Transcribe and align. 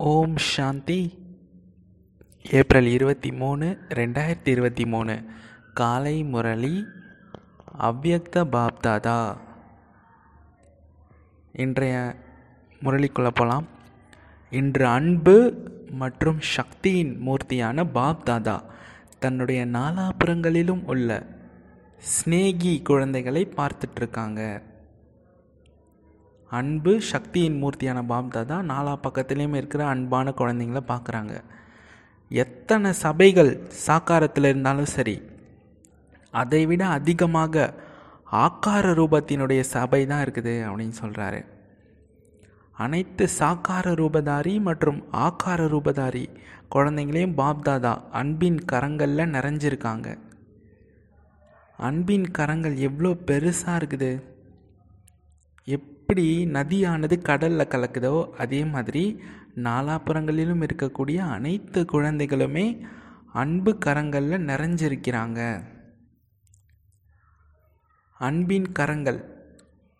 ஓம் 0.00 0.36
சாந்தி. 0.36 1.18
April 2.50 2.86
இருபத்தி 2.86 3.32
மூணு 3.32 3.78
ரெண்டாயிரத்தி 3.88 4.48
இருபத்தி 4.48 4.86
மூணு 4.86 5.24
காலை 5.74 6.22
முரளி 6.22 6.86
அவ்யக்த 7.78 8.44
பாப்தாதா. 8.44 9.36
இன்றைய 11.52 12.14
முரளிக்குள்ளே 12.82 13.32
போகலாம் 13.34 13.66
இன்று 14.50 14.86
அன்பு 14.86 15.66
மற்றும் 15.90 16.40
சக்தியின் 16.40 17.18
மூர்த்தியான 17.18 17.84
பாப்தாதா 17.84 18.62
தன்னுடைய 19.18 19.66
நாலாபுறங்களிலும் 19.66 20.84
உள்ள 20.84 21.26
ஸ்னேகி 21.98 22.82
குழந்தைகளை 22.82 23.52
பார்த்துட்ருக்காங்க. 23.56 24.62
அன்பு 26.50 26.92
சக்தியின் 27.10 27.58
மூர்த்தியான 27.62 28.00
பாப்தாதா 28.12 28.58
நாலா 28.70 28.92
பக்கத்துலேயும் 29.06 29.56
இருக்கிற 29.58 29.82
அன்பான 29.86 30.32
குழந்தைங்கள 30.38 30.80
பார்க்குறாங்க. 30.92 31.34
எத்தனை 32.30 32.90
சபைகள் 33.02 33.50
சாக்காரத்தில் 33.86 34.48
இருந்தாலும் 34.50 34.90
சரி 34.94 35.16
அதை 36.34 36.60
விட 36.70 36.82
அதிகமாக 36.98 37.74
ஆக்கார 38.44 38.86
ரூபத்தினுடைய 39.00 39.60
சபை 39.74 40.00
தான் 40.06 40.22
இருக்குது 40.24 40.54
அப்படின்னு 40.68 40.96
சொல்கிறாரு 41.02 41.40
அனைத்து 42.76 43.24
சாக்கார 43.38 43.86
ரூபதாரி 44.00 44.54
மற்றும் 44.68 44.98
ஆக்கார 45.26 45.60
ரூபதாரி 45.74 46.24
குழந்தைங்களையும் 46.74 47.38
பாப்தாதா 47.42 47.92
அன்பின் 48.20 48.58
கரங்களில் 48.72 49.32
நிறைஞ்சிருக்காங்க. 49.36 50.08
அன்பின் 51.88 52.28
கரங்கள் 52.30 52.76
எவ்வளோ 52.88 53.10
பெருசாக 53.28 53.78
இருக்குது? 53.80 54.10
எப்படி 55.74 56.26
நதியானது 56.56 57.16
கடலில் 57.22 57.70
கலக்குதோ 57.72 58.14
அதே 58.42 58.60
மாதிரி 58.74 59.02
நாலாப்புறங்களிலும் 59.66 60.62
இருக்கக்கூடிய 60.66 61.18
அனைத்து 61.36 61.80
குழந்தைகளுமே 61.92 62.66
அன்பு 63.32 63.72
கரங்களில் 63.86 64.46
நிறைஞ்சிருக்கிறாங்க. 64.50 65.40
அன்பின் 68.20 68.68
கரங்கள் 68.72 69.20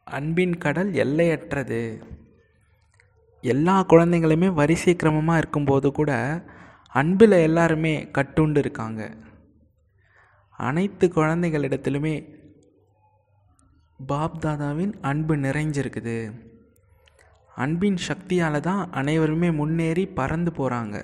அன்பின் 0.06 0.56
கடல் 0.58 0.92
எல்லையற்றது. 1.04 1.82
எல்லா 3.44 3.74
குழந்தைங்களுமே 3.88 4.48
வரிசை 4.60 4.94
கிரமமாக 4.94 5.36
இருக்கும்போது 5.36 5.88
கூட 5.92 6.12
அன்பில் 6.94 7.36
எல்லாருமே 7.48 7.94
கட்டுண்டு 8.18 8.58
இருக்காங்க. 8.58 9.02
அனைத்து 10.58 11.06
குழந்தைகளிடத்திலுமே 11.14 12.14
பாப்தாதாவின் 14.00 14.92
அன்பு 15.00 15.36
நிறைஞ்சிருக்குது. 15.36 16.32
அன்பின் 17.56 17.96
சக்தியால் 17.96 18.60
தான் 18.60 18.90
அனைவருமே 18.90 19.50
முன்னேறி 19.50 20.06
பறந்து 20.06 20.50
போகிறாங்க 20.58 20.96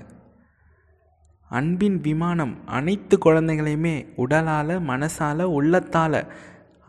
அன்பின் 1.50 2.00
விமானம் 2.00 2.54
அனைத்து 2.66 3.18
குழந்தைகளையுமே 3.24 3.96
உடலால் 4.16 4.74
மனசால் 4.90 5.42
உள்ளத்தால் 5.58 6.20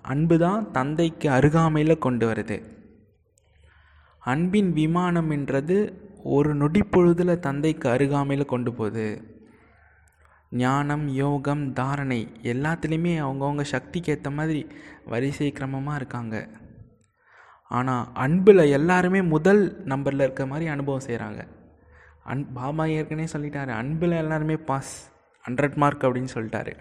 அன்பு 0.04 0.38
தான் 0.38 0.72
தந்தைக்கு 0.72 1.30
அருகாமையில் 1.30 2.04
கொண்டு 2.06 2.26
வருது. 2.32 2.58
அன்பின் 4.24 4.72
விமானம் 4.74 5.30
என்றது 5.30 5.78
ஒரு 6.24 6.56
நொடி 6.56 6.82
பொழுதில் 6.84 7.40
தந்தைக்கு 7.40 7.90
அருகாமையில் 7.90 8.52
கொண்டு 8.54 8.74
போகுது. 8.74 9.08
ஞானம் 10.52 11.08
யோகம் 11.08 11.64
தாரணை 11.74 12.20
எல்லாத்துலேயுமே 12.44 13.14
அவங்கவுங்க 13.26 13.62
சக்திக்கு 13.62 14.12
ஏற்ற 14.14 14.30
மாதிரி 14.30 14.62
வரிசை 15.06 15.54
கிரமமாக 15.60 15.96
இருக்காங்க. 15.96 16.36
ஆனால் 17.68 18.08
அன்பில் 18.14 18.72
எல்லாருமே 18.78 19.22
முதல் 19.22 19.86
நம்பரில் 19.86 20.20
இருக்க 20.20 20.46
மாதிரி 20.46 20.68
அனுபவம் 20.68 21.08
செய்கிறாங்க 21.08 21.42
அன் 22.24 22.54
பாபா 22.54 22.86
ஏற்கனவே 22.98 23.28
சொல்லிட்டாரு 23.34 23.72
அன்பில் 23.82 24.12
எல்லாருமே 24.12 24.58
பாஸ் 24.58 24.94
ஹண்ட்ரட் 25.46 25.76
மார்க் 25.76 26.06
அப்படின்னு 26.06 26.34
சொல்லிட்டாரு. 26.36 26.74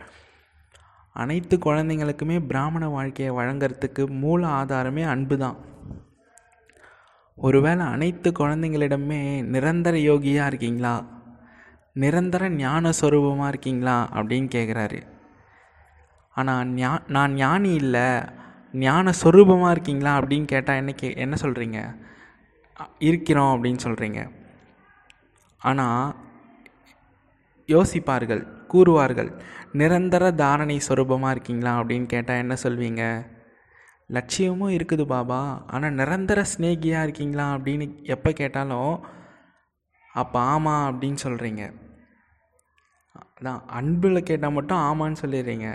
அனைத்து 1.13 1.57
குழந்தைங்களுக்குமே 1.57 2.37
பிராமண 2.51 2.89
வாழ்க்கையை 2.89 3.35
வழங்கிறதுக்கு 3.37 4.05
மூல 4.23 4.47
ஆதாரமே 4.47 5.05
அன்பு 5.07 5.39
தான். 5.39 5.59
ஒருவேளை 7.39 7.87
அனைத்து 7.87 8.31
குழந்தைங்களிடமே 8.31 9.21
நிரந்தர 9.43 9.97
யோகியாக 9.97 10.47
இருக்கீங்களா? 10.47 10.95
நிரந்தர 11.97 12.49
ஞான 12.49 12.91
ஸ்வரூபமாக 12.91 13.49
இருக்கீங்களா 13.49 14.09
அப்படின்னு 14.13 14.49
கேட்குறாரு 14.55 15.03
ஆனால் 16.31 16.67
ஞா 16.69 16.99
நான் 17.07 17.35
ஞானி 17.35 17.75
இல்லை 17.75 18.23
ஞான 18.73 19.11
ஸ்வரூபமாக 19.11 19.71
இருக்கீங்களா 19.71 20.21
அப்படின்னு 20.21 20.45
கேட்டால் 20.45 20.77
என்ன 20.77 20.93
கே 20.93 21.15
என்ன 21.17 21.37
சொல்கிறீங்க 21.43 21.95
இருக்கிறோம் 22.99 23.57
அப்படின்னு 23.57 23.79
சொல்கிறீங்க 23.85 24.31
ஆனால் 25.61 26.15
யோசிப்பார்கள் 27.69 28.47
கூறுவார்கள் 28.69 29.31
நிரந்தர 29.73 30.33
தாரணை 30.33 30.81
ஸ்வரூபமாக 30.89 31.31
இருக்கீங்களா 31.31 31.79
அப்படின்னு 31.81 32.07
கேட்டால் 32.07 32.37
என்ன 32.37 32.57
சொல்வீங்க? 32.63 33.25
லட்சியமும் 34.09 34.71
இருக்குது 34.71 35.05
பாபா 35.05 35.65
ஆனால் 35.67 35.93
நிரந்தர 35.93 36.45
ஸ்னேகியாக 36.57 37.03
இருக்கீங்களா 37.03 37.57
அப்படின்னு 37.57 38.03
எப்போ 38.03 38.33
கேட்டாலும் 38.33 39.05
அப்போ 40.15 40.39
ஆமாம் 40.39 40.93
அப்படின்னு 40.93 41.17
சொல்கிறீங்க 41.17 41.84
அதான் 43.45 43.65
அன்பில் 43.79 44.27
கேட்டால் 44.29 44.53
மட்டும் 44.53 44.83
ஆமான்னு 44.89 45.17
சொல்லிடுறீங்க. 45.23 45.69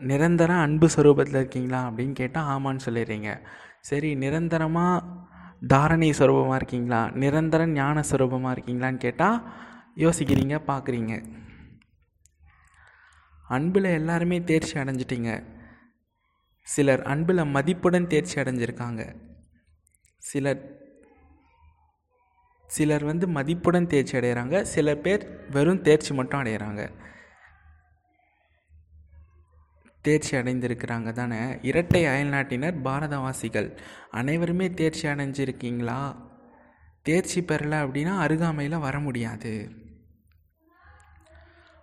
நிரந்தர 0.00 0.52
அன்பு 0.54 0.86
ஸ்வரூபத்தில் 0.94 1.40
இருக்கீங்களா 1.42 1.90
அப்படின்னு 1.90 2.12
கேட்டால் 2.12 2.48
ஆமான்னு 2.52 2.84
சொல்லிடுறீங்க. 2.84 3.30
சரி 3.80 4.14
நிரந்தரமாக 4.14 5.04
தாரணை 5.66 6.10
ஸ்வரூபமாக 6.18 6.54
இருக்கீங்களா? 6.54 7.00
நிரந்தர 7.22 7.66
ஞான 7.66 8.02
ஸ்வரூபமாக 8.10 8.54
இருக்கீங்களான்னு 8.56 8.96
கேட்டால் 8.96 9.38
யோசிக்கிறீங்க 10.04 10.56
பார்க்குறீங்க 10.70 11.14
அன்பில் 13.56 13.88
எல்லாருமே 13.98 14.38
தேர்ச்சி 14.44 14.74
அடைஞ்சிட்டிங்க. 14.80 15.32
சிலர் 16.62 17.02
அன்பில் 17.02 17.50
மதிப்புடன் 17.56 18.06
தேர்ச்சி 18.06 18.40
அடைஞ்சிருக்காங்க. 18.40 19.02
சிலர் 20.22 20.62
சிலர் 22.66 23.04
வந்து 23.04 23.28
மதிப்புடன் 23.28 23.86
தேர்ச்சி 23.86 24.18
அடைகிறாங்க 24.18 24.62
சில 24.62 24.94
பேர் 24.94 25.48
வெறும் 25.50 25.82
தேர்ச்சி 25.82 26.14
மட்டும் 26.14 26.42
அடைகிறாங்க. 26.42 26.90
தேர்ச்சி 30.00 30.36
அடைந்திருக்கிறாங்க 30.36 31.12
தானே? 31.12 31.58
இரட்டை 31.62 32.04
அயல்நாட்டினர் 32.04 32.74
பாரதவாசிகள் 32.84 33.78
அனைவருமே 34.10 34.70
தேர்ச்சி 34.70 35.08
அடைஞ்சிருக்கீங்களா? 35.08 36.16
தேர்ச்சி 37.02 37.40
பெறலை 37.40 37.78
அப்படின்னா 37.78 38.18
அருகாமையில் 38.18 38.78
வர 38.78 39.00
முடியாது. 39.00 39.70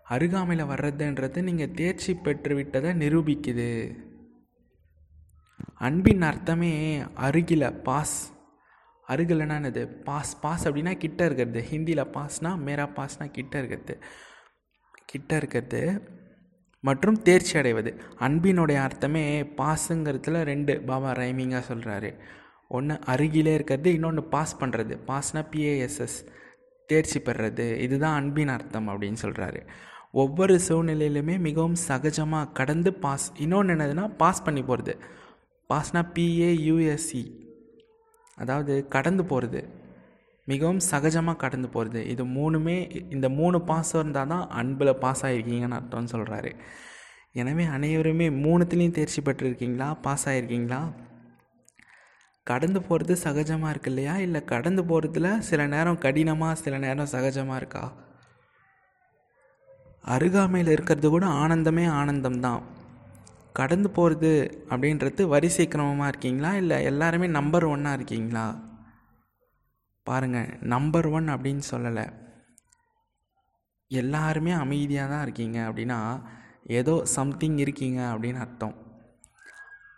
அருகாமையில் 0.03 0.65
வர்றதுன்றது 0.65 1.41
நீங்கள் 1.41 1.71
தேர்ச்சி 1.71 2.13
பெற்று 2.13 2.55
விட்டதை 2.55 2.91
நிரூபிக்குது. 2.91 3.95
அன்பின் 5.73 6.21
அர்த்தமே 6.21 7.03
அருகில் 7.15 7.73
பாஸ். 7.73 8.32
அருகில்னா 9.13 9.55
என்னது? 9.59 9.81
பாஸ் 10.03 10.39
பாஸ் 10.41 10.67
அப்படின்னா 10.67 10.93
கிட்ட 10.97 11.25
இருக்கிறது. 11.25 11.61
ஹிந்தியில் 11.71 12.11
பாஸ்னால் 12.17 12.61
மேரா 12.67 12.85
பாஸ்னால் 12.99 13.31
கிட்ட 13.31 13.57
இருக்கிறது. 13.57 13.95
கிட்ட 15.05 15.35
இருக்கிறது 15.35 15.81
மற்றும் 16.83 17.21
தேர்ச்சி 17.21 17.57
அடைவது. 17.57 17.91
அன்பினுடைய 18.19 18.75
அர்த்தமே 18.75 19.41
பாஸுங்கிறதுல 19.41 20.41
ரெண்டு. 20.51 20.81
பாபா 20.81 21.11
ரைமிங்காக 21.11 21.63
சொல்கிறாரு 21.71 22.11
ஒன்று 22.67 22.99
அருகிலே 23.05 23.53
இருக்கிறது 23.53 23.93
இன்னொன்று 23.93 24.23
பாஸ் 24.23 24.59
பண்ணுறது 24.61 24.93
பாஸ்னால் 25.09 25.49
பிஏஎஸ்எஸ் 25.51 26.17
தேர்ச்சி 26.89 27.19
பெறுறது. 27.19 27.67
இதுதான் 27.79 28.17
அன்பின் 28.21 28.47
அர்த்தம் 28.47 28.89
அப்படின்னு 28.89 29.19
சொல்கிறாரு 29.21 29.67
ஒவ்வொரு 30.11 30.59
சூழ்நிலையிலுமே 30.67 31.35
மிகவும் 31.39 31.77
சகஜமாக 31.87 32.51
கடந்து 32.51 32.93
பாஸ். 32.93 33.31
இன்னொன்று 33.37 33.73
என்னதுன்னா 33.75 34.15
பாஸ் 34.17 34.43
பண்ணி 34.43 34.63
போகிறது 34.63 34.93
பாஸ்னால் 35.69 36.11
பிஏயூஎஸ்சி 36.15 37.23
அதாவது 38.37 38.87
கடந்து 38.87 39.25
போகிறது 39.25 39.61
மிகவும் 40.47 40.81
சகஜமாக 40.91 41.35
கடந்து 41.35 41.67
போகிறது 41.69 42.07
இது 42.07 42.23
மூணுமே 42.25 42.77
இந்த 43.09 43.29
மூணு 43.29 43.61
பாசம் 43.61 44.01
இருந்தால் 44.01 44.27
தான் 44.27 44.49
அன்பில் 44.49 44.99
பாஸ் 44.99 45.25
ஆகிருக்கீங்கன்னு 45.25 45.77
அர்த்தம்னு 45.79 46.13
சொல்கிறாரு 46.13 46.51
எனவே 47.31 47.63
அனைவருமே 47.65 48.29
மூணுத்துலேயும் 48.29 48.97
தேர்ச்சி 48.97 49.21
பெற்றிருக்கீங்களா? 49.21 49.87
பாஸ் 50.01 50.25
ஆகிருக்கீங்களா 50.29 50.81
கடந்து 52.47 52.81
போகிறது 52.81 53.13
சகஜமாக 53.23 53.69
இருக்கு 53.69 53.89
இல்லையா? 53.89 54.17
இல்லை 54.17 54.45
கடந்து 54.45 54.81
போகிறதுல 54.83 55.39
சில 55.39 55.67
நேரம் 55.67 55.97
கடினமாக 55.97 56.55
சில 56.55 56.77
நேரம் 56.77 57.11
சகஜமாக 57.11 57.55
இருக்கா? 57.55 57.83
அருகாமையில் 60.03 60.71
இருக்கிறது 60.71 61.09
கூட 61.09 61.25
ஆனந்தமே 61.25 61.85
ஆனந்தம்தான். 61.99 62.61
கடந்து 63.59 63.89
போகிறது 63.97 64.31
அப்படின்றது 64.71 65.21
வரிசை 65.33 65.65
கிரமமாக 65.67 66.11
இருக்கீங்களா? 66.11 66.51
இல்லை 66.61 66.77
எல்லாருமே 66.91 67.27
நம்பர் 67.37 67.65
ஒன்னாக 67.73 67.97
இருக்கீங்களா? 67.99 68.45
பாருங்கள் 70.07 70.49
நம்பர் 70.73 71.07
ஒன் 71.17 71.27
அப்படின்னு 71.33 71.63
சொல்லலை. 71.71 72.05
எல்லாருமே 74.01 74.51
அமைதியாக 74.63 75.11
தான் 75.11 75.23
இருக்கீங்க 75.25 75.57
அப்படின்னா 75.69 75.99
ஏதோ 76.79 76.93
சம்திங் 77.15 77.57
இருக்கீங்க 77.63 77.99
அப்படின்னு 78.13 78.41
அர்த்தம். 78.45 78.75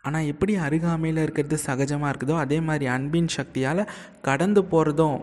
ஆனால் 0.08 0.30
எப்படி 0.32 0.54
அருகாமையில் 0.66 1.22
இருக்கிறது 1.24 1.58
சகஜமாக 1.68 2.12
இருக்குதோ 2.12 2.36
அதே 2.46 2.58
மாதிரி 2.68 2.86
அன்பின் 2.96 3.30
சக்தியால் 3.38 3.90
கடந்து 4.28 4.62
போகிறதும் 4.74 5.20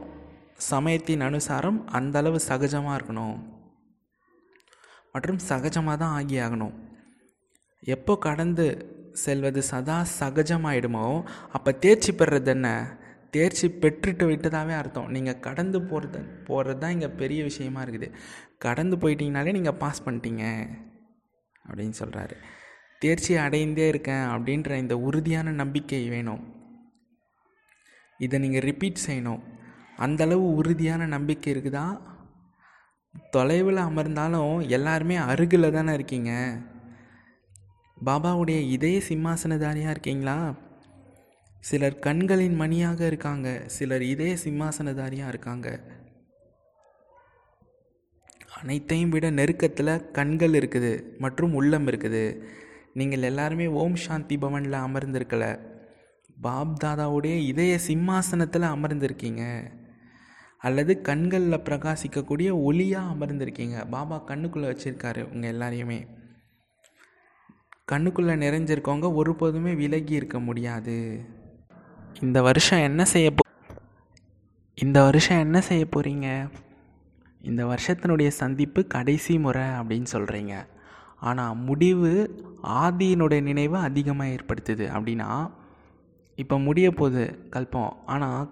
சமயத்தின் 0.71 1.25
அனுசாரம் 1.29 1.79
அந்தளவு 1.99 2.39
சகஜமாக 2.49 2.97
இருக்கணும். 2.99 3.37
மற்றும் 5.15 5.41
சகஜமாக 5.51 5.97
தான் 6.03 6.17
ஆகி 6.19 6.37
ஆகணும் 6.47 6.75
எப்போ 7.83 8.19
கடந்து 8.19 8.67
செல்வது 9.13 9.63
சதா 9.63 9.97
சகஜமாயிடுமோ 10.19 11.07
அப்போ 11.53 11.71
தேர்ச்சி 11.73 12.13
பெறுறது 12.13 12.47
என்ன? 12.47 12.69
தேர்ச்சி 13.31 13.67
பெற்றுட்டு 13.83 14.25
விட்டதாகவே 14.31 14.75
அர்த்தம். 14.79 15.11
நீங்கள் 15.11 15.41
கடந்து 15.41 15.83
போகிறது 15.83 16.21
போகிறது 16.49 16.81
தான் 16.81 16.91
இங்கே 16.91 17.09
பெரிய 17.09 17.43
விஷயமா 17.45 17.83
இருக்குது. 17.85 18.09
கடந்து 18.59 18.97
போயிட்டீங்கனாலே 18.97 19.53
நீங்கள் 19.59 19.79
பாஸ் 19.83 20.05
பண்ணிட்டீங்க 20.07 20.45
அப்படின்னு 21.69 21.97
சொல்கிறாரு 22.01 22.37
தேர்ச்சி 22.99 23.33
அடைந்தே 23.37 23.89
இருக்கேன் 23.89 24.27
அப்படின்ற 24.35 24.73
இந்த 24.77 24.95
உறுதியான 24.99 25.53
நம்பிக்கை 25.53 26.09
வேணும். 26.09 26.43
இதை 28.21 28.37
நீங்கள் 28.39 28.67
ரிப்பீட் 28.69 29.07
செய்யணும். 29.07 29.43
அந்தளவு 29.97 30.45
உறுதியான 30.55 31.07
நம்பிக்கை 31.07 31.55
இருக்குதா? 31.55 31.87
தொலைவில் 33.31 33.87
அமர்ந்தாலும் 33.89 34.61
எல்லாருமே 34.69 35.17
அருகில் 35.17 35.75
தானே 35.79 35.93
இருக்கீங்க. 35.93 36.33
பாபாவுடைய 38.05 38.71
இதய 38.71 39.01
சிம்மாசனதாரியாக 39.09 39.91
இருக்கீங்களா? 39.91 40.55
சிலர் 41.61 41.99
கண்களின் 41.99 42.55
மணியாக 42.55 43.07
இருக்காங்க 43.07 43.63
சிலர் 43.67 44.03
இதய 44.03 44.37
சிம்மாசனதாரியாக 44.45 45.29
இருக்காங்க. 45.29 45.81
அனைத்தையும் 48.61 49.11
விட 49.11 49.31
நெருக்கத்தில் 49.31 50.11
கண்கள் 50.11 50.51
இருக்குது 50.51 51.19
மற்றும் 51.19 51.55
உள்ளம் 51.55 51.87
இருக்குது. 51.87 52.43
நீங்கள் 52.95 53.23
எல்லாருமே 53.23 53.67
ஓம் 53.67 53.97
சாந்தி 53.97 54.39
பவனில் 54.39 54.73
அமர்ந்திருக்கல. 54.73 55.59
பாப் 56.41 56.85
தாதாவுடைய 56.85 57.37
இதய 57.39 57.79
சிம்மாசனத்தில் 57.79 58.63
அமர்ந்திருக்கீங்க. 58.63 59.71
அல்லது 60.59 61.01
கண்களில் 61.01 61.65
பிரகாசிக்கக்கூடிய 61.69 62.51
ஒளியாக 62.69 63.13
அமர்ந்திருக்கீங்க. 63.15 63.91
பாபா 63.91 64.25
கண்ணுக்குள்ளே 64.27 64.69
வச்சுருக்காரு 64.73 65.33
உங்கள் 65.33 65.51
எல்லாரையுமே. 65.51 66.07
கண்ணுக்குள்ளே 67.93 68.35
நிறைஞ்சிருக்கவங்க 68.45 69.09
ஒருபோதுமே 69.21 69.73
விலகி 69.77 70.15
இருக்க 70.15 70.39
முடியாது. 70.41 70.97
இந்த 72.21 72.39
வருஷம் 72.43 72.85
என்ன 72.89 73.05
செய்ய 73.05 73.31
போ 73.31 73.45
இந்த 74.79 74.99
வருஷம் 75.03 75.39
என்ன 75.39 75.61
செய்ய 75.61 75.85
போகிறீங்க 75.85 76.29
இந்த 77.41 77.63
வருஷத்தினுடைய 77.67 78.29
சந்திப்பு 78.41 78.81
கடைசி 78.87 79.35
முறை 79.39 79.65
அப்படின்னு 79.79 80.09
சொல்கிறீங்க 80.13 80.55
ஆனால் 81.21 81.59
முடிவு 81.69 82.13
ஆதியினுடைய 82.85 83.41
நினைவை 83.43 83.81
அதிகமாக 83.81 84.33
ஏற்படுத்துது 84.37 84.87
அப்படின்னா 84.97 85.29
இப்போ 86.39 86.57
முடிய 86.59 86.91
போகுது 86.91 87.25
கல்பம். 87.51 87.93
ஆனால் 88.07 88.51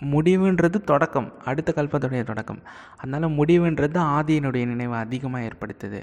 முடிவுன்றது 0.00 0.78
தொடக்கம். 0.90 1.28
அடுத்த 1.44 1.72
கல்பத்துடைய 1.76 2.22
தொடக்கம். 2.24 2.60
அதனால் 2.96 3.36
முடிவுன்றது 3.38 3.98
ஆதியினுடைய 4.16 4.64
நினைவை 4.66 4.98
அதிகமாக 4.98 5.46
ஏற்படுத்துது. 5.48 6.00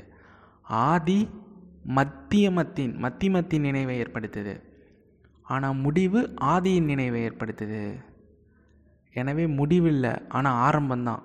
ஆதி 0.63 1.19
மத்தியமத்தின் 1.85 2.93
மத்தியமத்தின் 2.97 3.59
நினைவை 3.59 4.01
ஏற்படுத்துது. 4.01 4.61
ஆனால் 5.41 5.75
முடிவு 5.75 6.33
ஆதியின் 6.39 6.89
நினைவை 6.91 7.29
ஏற்படுத்துது. 7.29 7.95
எனவே 9.11 9.47
முடிவில்லை 9.47 10.13
ஆனால் 10.27 10.59
ஆரம்பம்தான். 10.67 11.23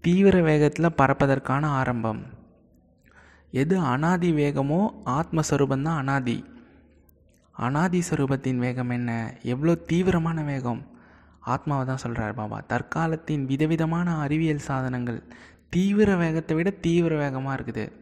தீவிர 0.00 0.42
வேகத்தில் 0.42 0.96
பறப்பதற்கான 0.96 1.66
ஆரம்பம். 1.66 2.22
எது 3.50 3.78
அனாதி 3.78 4.32
வேகமோ 4.32 4.80
ஆத்மஸ்வரூபந்தான் 5.04 5.96
அனாதி. 5.96 6.44
அனாதி 7.52 8.02
ஸ்வரூபத்தின் 8.10 8.56
வேகம் 8.56 8.90
என்ன? 8.90 9.34
எவ்வளோ 9.42 9.74
தீவிரமான 9.74 10.42
வேகம்? 10.42 10.82
ஆத்மாவை 11.40 11.86
தான் 11.86 11.96
சொல்கிறார் 11.96 12.34
பாபா. 12.34 12.58
தற்காலத்தின் 12.68 13.44
விதவிதமான 13.44 14.16
அறிவியல் 14.16 14.66
சாதனங்கள் 14.68 15.22
தீவிர 15.68 16.16
வேகத்தை 16.16 16.56
விட 16.56 16.70
தீவிர 16.70 17.16
வேகமாக 17.16 17.62
இருக்குது. 17.62 17.92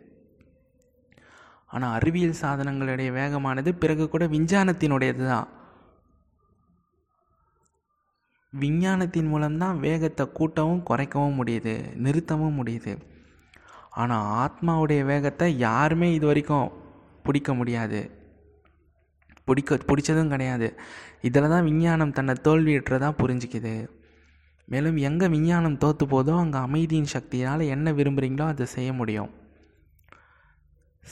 ஆனால் 1.76 1.94
அறிவியல் 1.99 2.40
சாதனங்களுடைய 2.43 3.11
வேகமானது 3.19 3.70
பிறகு 3.82 4.05
கூட 4.08 4.25
விஞ்ஞானத்தினுடையது 4.34 5.25
தான் 5.32 5.49
விஞ்ஞானத்தின் 8.52 9.31
மூலம்தான் 9.32 9.81
வேகத்தை 9.87 10.25
கூட்டவும் 10.38 10.84
குறைக்கவும் 10.90 11.38
முடியுது 11.40 11.75
நிறுத்தவும் 12.05 12.58
முடியுது. 12.61 12.93
ஆனால் 14.00 14.28
ஆத்மாவுடைய 14.43 15.02
வேகத்தை 15.11 15.49
யாருமே 15.67 16.08
இது 16.14 16.26
வரைக்கும் 16.31 16.73
பிடிக்க 17.26 17.50
முடியாது. 17.58 18.00
பிடிக்க 19.49 19.79
பிடிச்சதும் 19.90 20.32
கிடையாது. 20.34 20.69
இதில் 21.29 21.52
தான் 21.52 21.67
விஞ்ஞானம் 21.69 22.14
தன்னை 22.19 22.34
தோல்வியுற்றதாக 22.46 23.12
புரிஞ்சிக்குது. 23.22 23.75
மேலும் 24.72 24.96
எங்கே 25.08 25.26
விஞ்ஞானம் 25.34 25.81
தோற்று 25.82 26.06
போதோ 26.12 26.34
அங்கே 26.44 26.58
அமைதியின் 26.67 27.12
சக்தியால் 27.17 27.70
என்ன 27.75 27.93
விரும்புகிறீங்களோ 27.99 28.46
அதை 28.52 28.67
செய்ய 28.76 28.93
முடியும். 29.00 29.31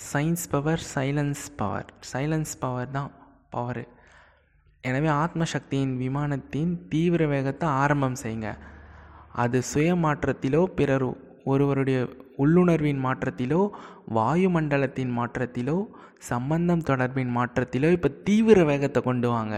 Science 0.02 0.46
power 0.52 0.82
silence 0.94 1.44
power 1.56 1.88
silence 2.12 2.54
power 2.62 2.90
தான் 2.90 3.10
பவரு 3.54 3.84
எனவே 4.80 5.08
ஆத்மசக்தியின் 5.08 5.92
விமானத்தின் 5.96 6.72
தீவிர 6.88 7.26
வேகத்தை 7.26 7.66
ஆரம்பம் 7.82 8.16
செய்யுங்க. 8.22 8.50
அது 9.42 9.58
சுய 9.62 9.90
மாற்றத்திலோ 9.94 10.62
பிறர் 10.78 11.06
ஒருவருடைய 11.44 11.98
உள்ளுணர்வின் 12.36 13.00
மாற்றத்திலோ 13.06 13.60
வாயுமண்டலத்தின் 14.16 15.12
மாற்றத்திலோ 15.18 15.76
சம்பந்தம் 16.30 16.86
தொடர்பின் 16.90 17.32
மாற்றத்திலோ 17.38 17.90
இப்போ 17.96 18.10
தீவிர 18.28 18.64
வேகத்தை 18.64 19.02
கொண்டு 19.02 19.28
வாங்க. 19.28 19.56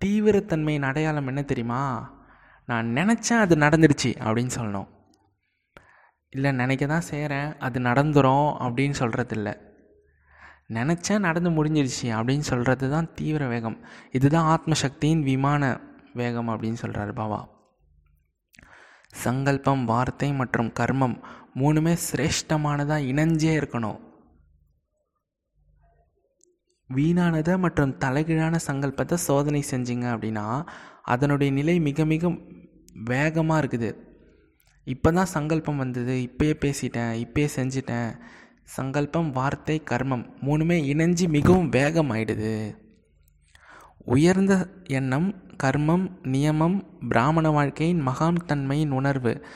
தீவிரத்தன்மையின் 0.00 0.88
அடையாளம் 0.90 1.26
என்ன 1.26 1.42
தெரியுமா? 1.42 1.82
நான் 2.68 2.88
நினச்சேன் 2.98 3.44
அது 3.44 3.56
நடந்துடுச்சு 3.56 4.10
அப்படின்னு 4.24 4.54
சொல்லணும். 4.58 4.90
இல்லை 6.34 6.52
நினைக்க 6.52 6.86
தான் 6.86 7.08
செய்கிறேன் 7.10 7.58
அது 7.58 7.78
நடந்துடும் 7.80 8.48
அப்படின்னு 8.64 8.96
சொல்கிறது 9.02 9.36
இல்லை 9.36 9.54
நினச்சேன் 10.76 11.24
நடந்து 11.26 11.50
முடிஞ்சிருச்சு 11.50 12.06
அப்படின்னு 12.18 12.46
சொல்கிறது 12.50 12.86
தான் 12.90 13.08
தீவிர 13.14 13.46
வேகம். 13.46 13.76
இதுதான் 14.10 14.46
ஆத்மசக்தியின் 14.52 15.24
விமான 15.30 15.62
வேகம் 16.20 16.48
அப்படின்னு 16.48 16.78
சொல்கிறாரு 16.82 17.12
பாபா. 17.12 17.40
சங்கல்பம் 19.24 19.82
வார்த்தை 19.84 20.28
மற்றும் 20.32 20.70
கர்மம் 20.80 21.16
மூணுமே 21.60 21.94
சிரேஷ்டமானதாக 22.06 23.08
இணைஞ்சே 23.10 23.52
இருக்கணும். 23.60 23.98
வீணானதை 26.90 27.54
மற்றும் 27.58 27.92
தலைகீழான 28.04 28.56
சங்கல்பத்தை 28.68 29.18
சோதனை 29.26 29.62
செஞ்சீங்க 29.70 30.06
அப்படின்னா 30.14 30.46
அதனுடைய 31.14 31.50
நிலை 31.52 31.76
மிக 31.88 32.04
மிக 32.04 32.32
வேகமாக 33.10 33.60
இருக்குது. 33.62 33.90
இப்போ 34.84 35.10
தான் 35.10 35.24
சங்கல்பம் 35.24 35.76
வந்தது. 35.76 36.28
இப்பயே 36.28 36.54
பேசிட்டேன். 36.64 37.12
இப்பயே 37.24 37.48
செஞ்சிட்டேன். 37.56 38.18
சங்கல்பம் 38.64 39.30
வார்த்தை 39.30 39.82
கர்மம் 39.90 40.30
மூணுமே 40.46 40.76
இணைஞ்சு 40.92 41.28
மிகவும் 41.28 41.70
வேகமாயிடுது. 41.70 42.80
உயர்ந்த 44.04 44.68
எண்ணம் 44.86 45.34
கர்மம் 45.62 46.10
நியமம் 46.22 46.86
பிராமண 47.08 47.50
வாழ்க்கையின் 47.50 48.00
மகாம் 48.00 48.44
தன்மையின் 48.46 48.90
உணர்வு 48.90 49.46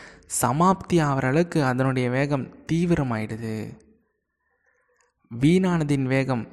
சமாப்தி 0.42 1.00
ஆகிற 1.00 1.28
அளவுக்கு 1.28 1.64
அதனுடைய 1.64 2.10
வேகம் 2.10 2.54
தீவிரமாயிடுது. 2.72 3.78
வீணானதின் 5.40 6.02
வேகம் 6.02 6.48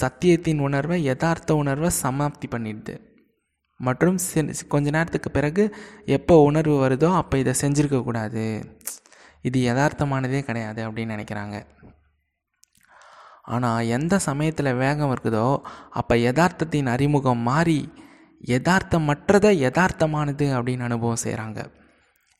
சத்தியத்தின் 0.00 0.58
உணர்வை 0.58 1.04
யதார்த்த 1.04 1.54
உணர்வை 1.54 1.90
சமாப்தி 2.02 2.46
பண்ணிடுது. 2.50 3.13
மற்றும் 3.80 4.18
கொஞ்ச 4.68 4.90
நேரத்துக்கு 4.90 5.30
பிறகு 5.30 5.76
எப்போ 6.04 6.42
உணர்வு 6.42 6.76
வருதோ 6.84 7.14
அப்போ 7.14 7.38
இதை 7.38 7.54
செஞ்சுருக்கக்கூடாது 7.60 8.64
இது 9.42 9.58
யதார்த்தமானதே 9.60 10.40
கிடையாது 10.40 10.80
அப்படின்னு 10.88 11.14
நினைக்கிறாங்க. 11.16 11.66
ஆனால் 13.42 13.86
எந்த 13.86 14.18
சமயத்தில் 14.18 14.72
வேகம் 14.74 15.12
இருக்குதோ 15.14 15.62
அப்போ 15.90 16.14
யதார்த்தத்தின் 16.16 16.86
அறிமுகம் 16.86 17.38
மாறி 17.38 17.80
யதார்த்தமற்றதை 18.48 19.50
யதார்த்தமானது 19.64 20.46
அப்படின்னு 20.56 20.86
அனுபவம் 20.88 21.22
செய்கிறாங்க 21.24 21.60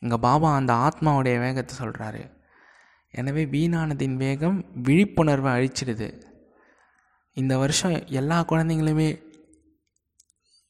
இங்கே 0.03 0.17
பாபா 0.17 0.55
அந்த 0.55 0.73
ஆத்மாவுடைய 0.87 1.38
வேகத்தை 1.38 1.75
சொல்கிறாரு 1.83 2.23
எனவே 3.11 3.45
வீணானதின் 3.45 4.17
வேகம் 4.17 4.64
விழிப்புணர்வை 4.83 5.50
அழிச்சிடுது. 5.57 6.09
இந்த 7.33 7.59
வருஷம் 7.59 7.95
எல்லா 8.07 8.45
குழந்தைங்களுமே 8.50 9.09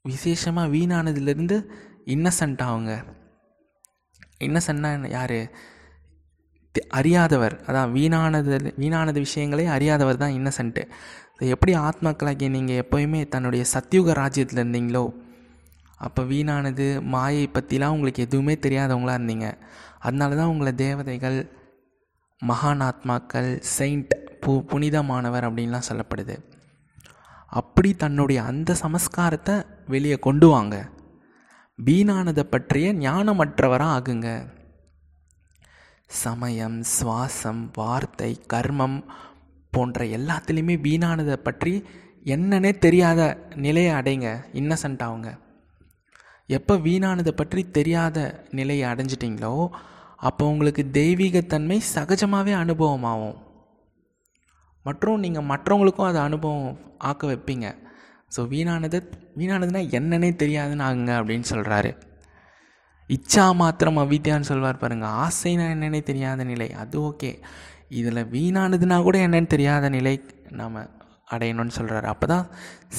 விசேஷமாக 0.05 0.73
வீணானதுலேருந்து 0.77 1.57
இன்னசென்ட் 2.05 2.63
அவங்க 2.63 2.91
இன்னசென்ட்னா 4.39 4.91
யார்? 5.11 5.39
அறியாதவர். 6.91 7.55
அதான் 7.67 7.93
வீணானது 7.97 8.57
வீணானது 8.83 9.21
விஷயங்களே 9.27 9.65
அறியாதவர் 9.67 10.17
தான் 10.17 10.37
இன்னசென்ட்டு 10.39 10.83
எப்படி 11.55 11.73
ஆத்மாக்களாகிய 11.77 12.49
நீங்கள் 12.49 12.81
எப்போயுமே 12.81 13.21
தன்னுடைய 13.29 13.65
சத்தியுக 13.75 14.13
ராஜ்யத்தில் 14.13 14.63
இருந்தீங்களோ 14.65 15.05
அப்போ 16.01 16.23
வீணானது 16.23 16.87
மாயை 17.15 17.45
பற்றிலாம் 17.53 17.95
உங்களுக்கு 17.97 18.23
எதுவுமே 18.23 18.55
தெரியாதவங்களாக 18.55 19.21
இருந்தீங்க. 19.21 19.49
அதனால 19.99 20.37
தான் 20.37 20.47
உங்களை 20.47 20.73
தேவதைகள் 20.75 21.39
மகானாத்மாக்கள் 22.43 23.51
செயிண்ட் 23.79 24.13
பு 24.43 24.55
புனிதமானவர் 24.71 25.47
அப்படின்லாம் 25.49 25.89
சொல்லப்படுது. 25.91 26.37
அப்படி 27.53 27.91
தன்னுடைய 27.95 28.43
அந்த 28.43 28.71
சமஸ்காரத்தை 28.83 29.57
வெளியே 29.87 30.17
கொண்டு 30.27 30.47
வாங்க. 30.49 30.77
வீணானதை 31.79 32.43
பற்றிய 32.43 32.89
ஞானமற்றவராக 32.95 33.95
ஆகுங்க. 33.97 34.29
சமயம் 36.07 36.79
சுவாசம் 36.95 37.63
வார்த்தை 37.75 38.31
கர்மம் 38.53 38.99
போன்ற 39.73 40.05
எல்லாத்துலேயுமே 40.17 40.77
வீணானதை 40.87 41.37
பற்றி 41.37 41.75
என்னன்னே 42.25 42.73
தெரியாத 42.79 43.21
நிலையை 43.55 43.93
அடைங்க. 43.95 44.29
இன்னசென்ட் 44.53 45.03
ஆகுங்க 45.07 45.31
எப்போ 46.47 46.75
வீணானதை 46.77 47.33
பற்றி 47.37 47.63
தெரியாத 47.71 48.19
நிலையை 48.51 48.87
அடைஞ்சிட்டிங்களோ 48.91 49.55
அப்போ 50.17 50.45
உங்களுக்கு 50.47 50.83
தெய்வீகத்தன்மை 50.93 51.79
சகஜமாகவே 51.95 52.53
அனுபவமாகும். 52.55 53.39
மற்றும் 54.87 55.23
நீங்கள் 55.25 55.49
மற்றவங்களுக்கும் 55.53 56.09
அதை 56.09 56.21
அனுபவம் 56.21 56.79
ஆக்க 56.99 57.27
வைப்பீங்க. 57.27 57.67
ஸோ 58.33 58.43
வீணானது 58.49 58.99
வீணானதுன்னா 59.39 59.83
என்னன்னே 59.99 60.31
தெரியாதுன்னு 60.43 60.85
ஆகுங்க 60.89 61.13
அப்படின்னு 61.21 61.47
சொல்கிறாரு 61.53 61.93
இச்சா 63.11 63.45
மாத்திரம் 63.55 63.97
அவித்யான்னு 63.97 64.49
சொல்வார் 64.51 64.83
பாருங்கள் 64.83 65.15
ஆசைனா 65.25 65.65
என்னன்னே 65.75 66.03
தெரியாத 66.03 66.45
நிலை. 66.45 66.69
அது 66.73 66.97
ஓகே. 67.01 67.31
இதில் 67.89 68.29
வீணானதுன்னா 68.31 68.97
கூட 69.03 69.19
என்னன்னு 69.29 69.47
தெரியாத 69.47 69.89
நிலை 69.89 70.15
நாம் 70.51 70.79
அடையணும்னு 71.31 71.77
சொல்கிறாரு 71.79 72.03
அப்போ 72.03 72.27
தான் 72.27 72.47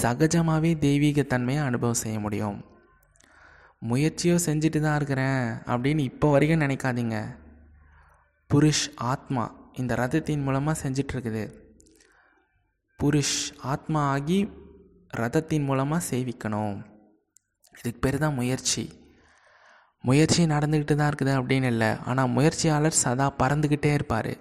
சகஜமாகவே 0.01 0.71
தெய்வீகத்தன்மையை 0.85 1.61
அனுபவம் 1.63 2.01
செய்ய 2.03 2.19
முடியும். 2.19 2.57
முயற்சியோ 3.81 4.35
செஞ்சுட்டு 4.45 4.79
தான் 4.79 4.95
இருக்கிறேன் 4.95 5.41
அப்படின்னு 5.71 6.03
இப்போ 6.11 6.29
வரைக்கும் 6.31 6.63
நினைக்காதீங்க. 6.65 7.17
புருஷ் 8.49 8.85
ஆத்மா 8.95 9.45
இந்த 9.73 9.95
ரதத்தின் 9.95 10.43
மூலமாக 10.43 10.81
செஞ்சிட்ருக்குது 10.83 11.43
புருஷ் 12.99 13.39
ஆத்மா 13.73 14.01
ஆகி 14.11 14.39
ரதத்தின் 15.21 15.63
மூலமாக 15.63 16.05
சேவிக்கணும். 16.09 16.75
இதுக்கு 17.79 17.99
பேர் 17.99 18.17
தான் 18.17 18.33
முயற்சி. 18.33 18.83
முயற்சி 20.03 20.41
நடந்துக்கிட்டு 20.45 20.95
தான் 20.95 21.09
இருக்குது 21.11 21.33
அப்படின்னு 21.39 21.69
இல்லை. 21.73 21.91
ஆனால் 22.05 22.33
முயற்சியாளர் 22.35 23.01
சதா 23.03 23.27
பறந்துக்கிட்டே 23.39 23.93
இருப்பார். 23.93 24.33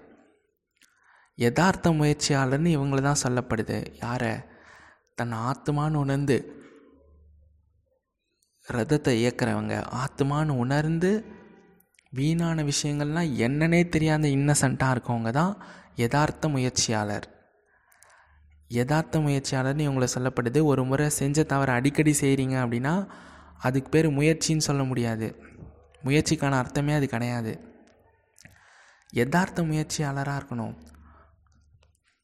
யதார்த்த 1.38 1.92
முயற்சியாளர்னு 2.00 2.74
இவங்கள 2.76 3.00
தான் 3.02 3.22
சொல்லப்படுது. 3.22 3.78
யாரை? 4.02 4.34
தன் 5.14 5.32
ஆத்மான்னு 5.48 6.02
உணர்ந்து 6.04 6.36
ரதத்தை 8.66 9.12
இயக்கிறவங்க. 9.22 9.74
ஆத்மான்னு 10.02 10.52
உணர்ந்து 10.64 11.10
வீணான 12.12 12.62
விஷயங்கள்லாம் 12.62 13.30
என்னன்னே 13.46 13.88
தெரியாத 13.88 14.28
இன்னசென்ட்டாக 14.28 14.94
இருக்கவங்க 14.94 15.30
தான் 15.30 15.52
யதார்த்த 15.96 16.48
முயற்சியாளர். 16.48 17.26
யதார்த்த 18.68 19.18
முயற்சியாளர்னு 19.18 19.84
இவங்களை 19.88 20.06
சொல்லப்படுது. 20.18 20.62
ஒரு 20.62 20.84
முறை 20.84 21.08
செஞ்ச 21.08 21.42
தவிர 21.42 21.72
அடிக்கடி 21.72 22.14
செய்கிறீங்க 22.20 22.50
அப்படின்னா 22.50 23.08
அதுக்கு 23.58 23.88
பேர் 23.88 24.06
முயற்சின்னு 24.06 24.58
சொல்ல 24.58 24.84
முடியாது. 24.84 25.42
முயற்சிக்கான 26.04 26.50
அர்த்தமே 26.50 26.92
அது 26.92 27.08
கிடையாது. 27.08 27.60
யதார்த்த 29.10 29.62
முயற்சியாளராக 29.62 30.42
இருக்கணும். 30.42 30.76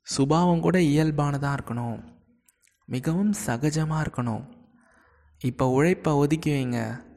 சுபாவம் 0.03 0.61
கூட 0.61 0.79
இயல்பானதாக 0.79 1.57
இருக்கணும். 1.59 2.05
மிகவும் 2.85 3.35
சகஜமாக 3.47 4.07
இருக்கணும். 4.07 4.53
இப்போ 5.39 5.69
உழைப்பை 5.69 6.13
ஒதுக்கி 6.13 6.51
வைங்க. 6.51 7.09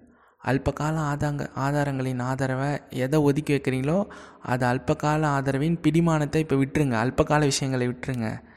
அல்பகால 0.43 0.95
ஆதாங்க 1.13 1.51
ஆதாரங்களின் 1.55 2.19
ஆதரவை 2.19 2.81
எதை 2.89 3.19
ஒதுக்கி 3.19 3.57
வைக்கிறீங்களோ 3.57 4.09
அது 4.41 4.65
அல்பகால 4.65 5.25
ஆதரவின் 5.25 5.79
பிடிமானத்தை 5.81 6.35
இப்போ 6.35 6.55
விட்டுருங்க. 6.55 6.93
அல்பகால 6.93 7.39
விஷயங்களை 7.39 7.87
விட்டுருங்க. 7.87 8.51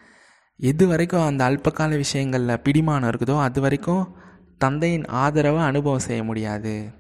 எது 0.59 0.87
வரைக்கும் 0.87 1.27
அந்த 1.27 1.51
அல்பகால 1.51 1.97
விஷயங்களில் 1.97 2.61
பிடிமானம் 2.65 3.09
இருக்குதோ 3.09 3.41
அது 3.41 3.61
வரைக்கும் 3.61 4.17
தந்தையின் 4.59 5.05
ஆதரவை 5.05 5.63
அனுபவம் 5.63 5.99
செய்ய 5.99 6.25
முடியாது. 6.25 6.91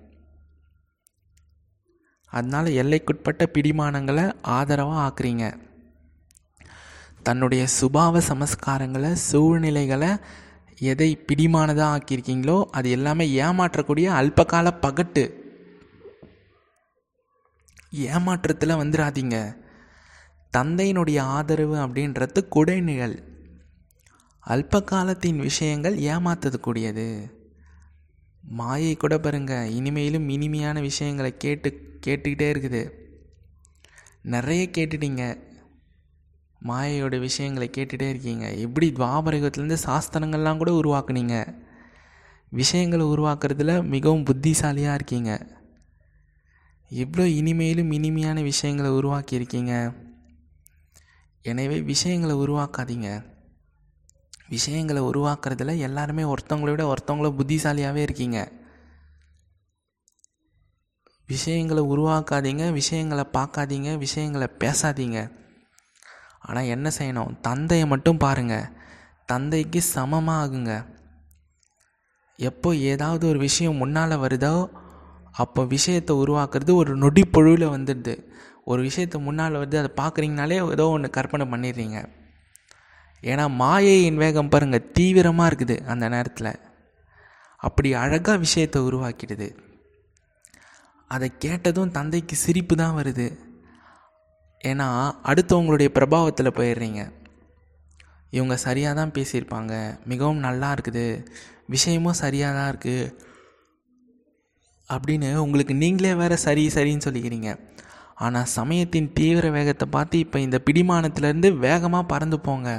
அதனால் 2.26 2.66
எல்லைக்குட்பட்ட 2.66 3.46
பிடிமானங்களை 3.52 4.32
ஆதரவாக 4.42 5.04
ஆக்குறீங்க. 5.06 5.58
தன்னுடைய 7.22 7.66
சுபாவ 7.80 8.20
சமஸ்காரங்களை 8.28 9.12
சூழ்நிலைகளை 9.12 10.08
எதை 10.78 11.25
பிடிமானதாக 11.32 12.00
ஆக்கியிருக்கீங்களோ 12.00 12.64
அது 12.64 12.90
எல்லாமே 12.90 13.40
ஏமாற்றக்கூடிய 13.40 14.08
அல்பகால 14.10 14.70
பகட்டு. 14.82 15.32
ஏமாற்றத்தில் 17.94 18.80
வந்துடாதீங்க 18.82 19.56
தந்தையினுடைய 20.56 21.20
ஆதரவு 21.20 21.76
அப்படின்றது 21.76 22.48
குடைநிழல். 22.50 23.34
அல்ப 24.48 24.84
காலத்தின் 24.84 25.38
விஷயங்கள் 25.38 25.96
ஏமாத்ததுக்கூடியது. 25.98 27.32
மாயை 28.40 28.96
கூட 28.96 29.18
பாருங்க 29.18 29.68
இனிமையிலும் 29.70 30.28
இனிமையான 30.28 30.80
விஷயங்களை 30.80 31.36
கேட்டு 31.36 31.98
கேட்டுக்கிட்டே 32.06 32.48
இருக்குது. 32.54 32.90
நிறைய 34.22 34.68
கேட்டுட்டீங்க. 34.72 35.38
மாயையோட 36.62 37.18
விஷயங்களை 37.18 37.70
கேட்டுகிட்டே 37.76 38.08
இருக்கீங்க. 38.08 38.52
எப்படி 38.52 38.92
துவாபரகத்துலேருந்து 38.92 39.76
சாஸ்திரங்கள்லாம் 39.86 40.56
கூட 40.56 40.70
உருவாக்குனீங்க? 40.70 41.58
விஷயங்களை 42.50 43.06
உருவாக்குறதுல 43.06 43.84
மிகவும் 43.88 44.22
புத்திசாலியாக 44.22 44.94
இருக்கீங்க. 44.94 45.46
எவ்வளோ 46.88 47.28
இனிமையிலும் 47.28 47.92
இனிமையான 47.92 48.42
விஷயங்களை 48.42 48.92
உருவாக்கியிருக்கீங்க? 48.92 49.94
எனவே 51.42 51.80
விஷயங்களை 51.80 52.36
உருவாக்காதீங்க. 52.36 53.34
விஷயங்களை 54.48 55.02
உருவாக்குறதுல 55.02 55.74
எல்லாருமே 55.78 56.24
ஒருத்தவங்கள 56.32 56.70
விட 56.72 56.84
ஒருத்தவங்கள 56.92 57.28
புத்திசாலியாகவே 57.40 58.02
இருக்கீங்க. 58.06 58.38
விஷயங்களை 61.26 61.82
உருவாக்காதீங்க 61.82 62.64
விஷயங்களை 62.72 63.24
பார்க்காதீங்க 63.36 63.98
விஷயங்களை 63.98 64.48
பேசாதீங்க. 64.58 65.18
ஆனால் 66.40 66.70
என்ன 66.74 66.90
செய்யணும்? 66.98 67.32
தந்தையை 67.40 67.86
மட்டும் 67.86 68.22
பாருங்கள் 68.24 68.68
தந்தைக்கு 69.26 69.80
சமமாக 69.94 70.42
ஆகுங்க 70.42 70.72
எப்போ 72.38 72.74
ஏதாவது 72.92 73.24
ஒரு 73.28 73.38
விஷயம் 73.38 73.80
முன்னால் 73.82 74.22
வருதோ 74.24 74.54
அப்போ 75.32 75.62
விஷயத்தை 75.64 76.12
உருவாக்குறது 76.16 76.72
ஒரு 76.74 76.92
நொடி 76.96 77.22
பொழுவில் 77.24 77.72
வந்துடுது. 77.74 78.14
ஒரு 78.64 78.80
விஷயத்தை 78.82 79.18
முன்னால் 79.20 79.58
வருது 79.60 79.76
அதை 79.80 79.90
பார்க்குறீங்கனாலே 80.02 80.56
ஏதோ 80.72 80.86
ஒன்று 80.88 81.10
கற்பனை 81.10 81.46
பண்ணிடுறீங்க. 81.52 81.98
ஏன்னா 83.30 83.45
மாயையின் 83.61 84.21
வேகம் 84.23 84.50
பாருங்கள் 84.52 84.88
தீவிரமாக 84.97 85.49
இருக்குது 85.50 85.76
அந்த 85.92 86.04
நேரத்தில். 86.14 86.52
அப்படி 87.66 87.88
அழகாக 88.02 88.42
விஷயத்தை 88.47 88.80
உருவாக்கிடுது. 88.88 89.49
அதை 91.14 91.28
கேட்டதும் 91.45 91.95
தந்தைக்கு 91.99 92.37
சிரிப்பு 92.45 92.75
தான் 92.83 92.97
வருது. 92.99 93.26
ஏன்னா 94.71 94.88
அடுத்தவங்களுடைய 95.30 95.88
பிரபாவத்தில் 95.99 96.56
போயிடுறீங்க. 96.59 97.02
இவங்க 98.37 98.54
சரியாக 98.66 98.95
தான் 99.00 99.14
பேசியிருப்பாங்க. 99.16 99.75
மிகவும் 100.12 100.45
நல்லா 100.47 100.68
இருக்குது. 100.76 101.06
விஷயமும் 101.75 102.21
சரியாக 102.25 102.56
தான் 102.59 102.71
இருக்குது 102.73 103.12
அப்படின்னு 104.95 105.28
உங்களுக்கு 105.45 105.75
நீங்களே 105.85 106.12
வேறு 106.21 106.37
சரி 106.47 106.64
சரின்னு 106.75 107.06
சொல்லிக்கிறீங்க. 107.06 107.50
ஆனால் 108.25 108.50
சமயத்தின் 108.59 109.09
தீவிர 109.16 109.47
வேகத்தை 109.56 109.87
பார்த்து 109.95 110.16
இப்போ 110.25 110.38
இந்த 110.47 110.59
பிடிமானத்திலேருந்து 110.66 111.49
வேகமாக 111.64 112.11
பறந்து 112.12 112.38
போங்க. 112.49 112.71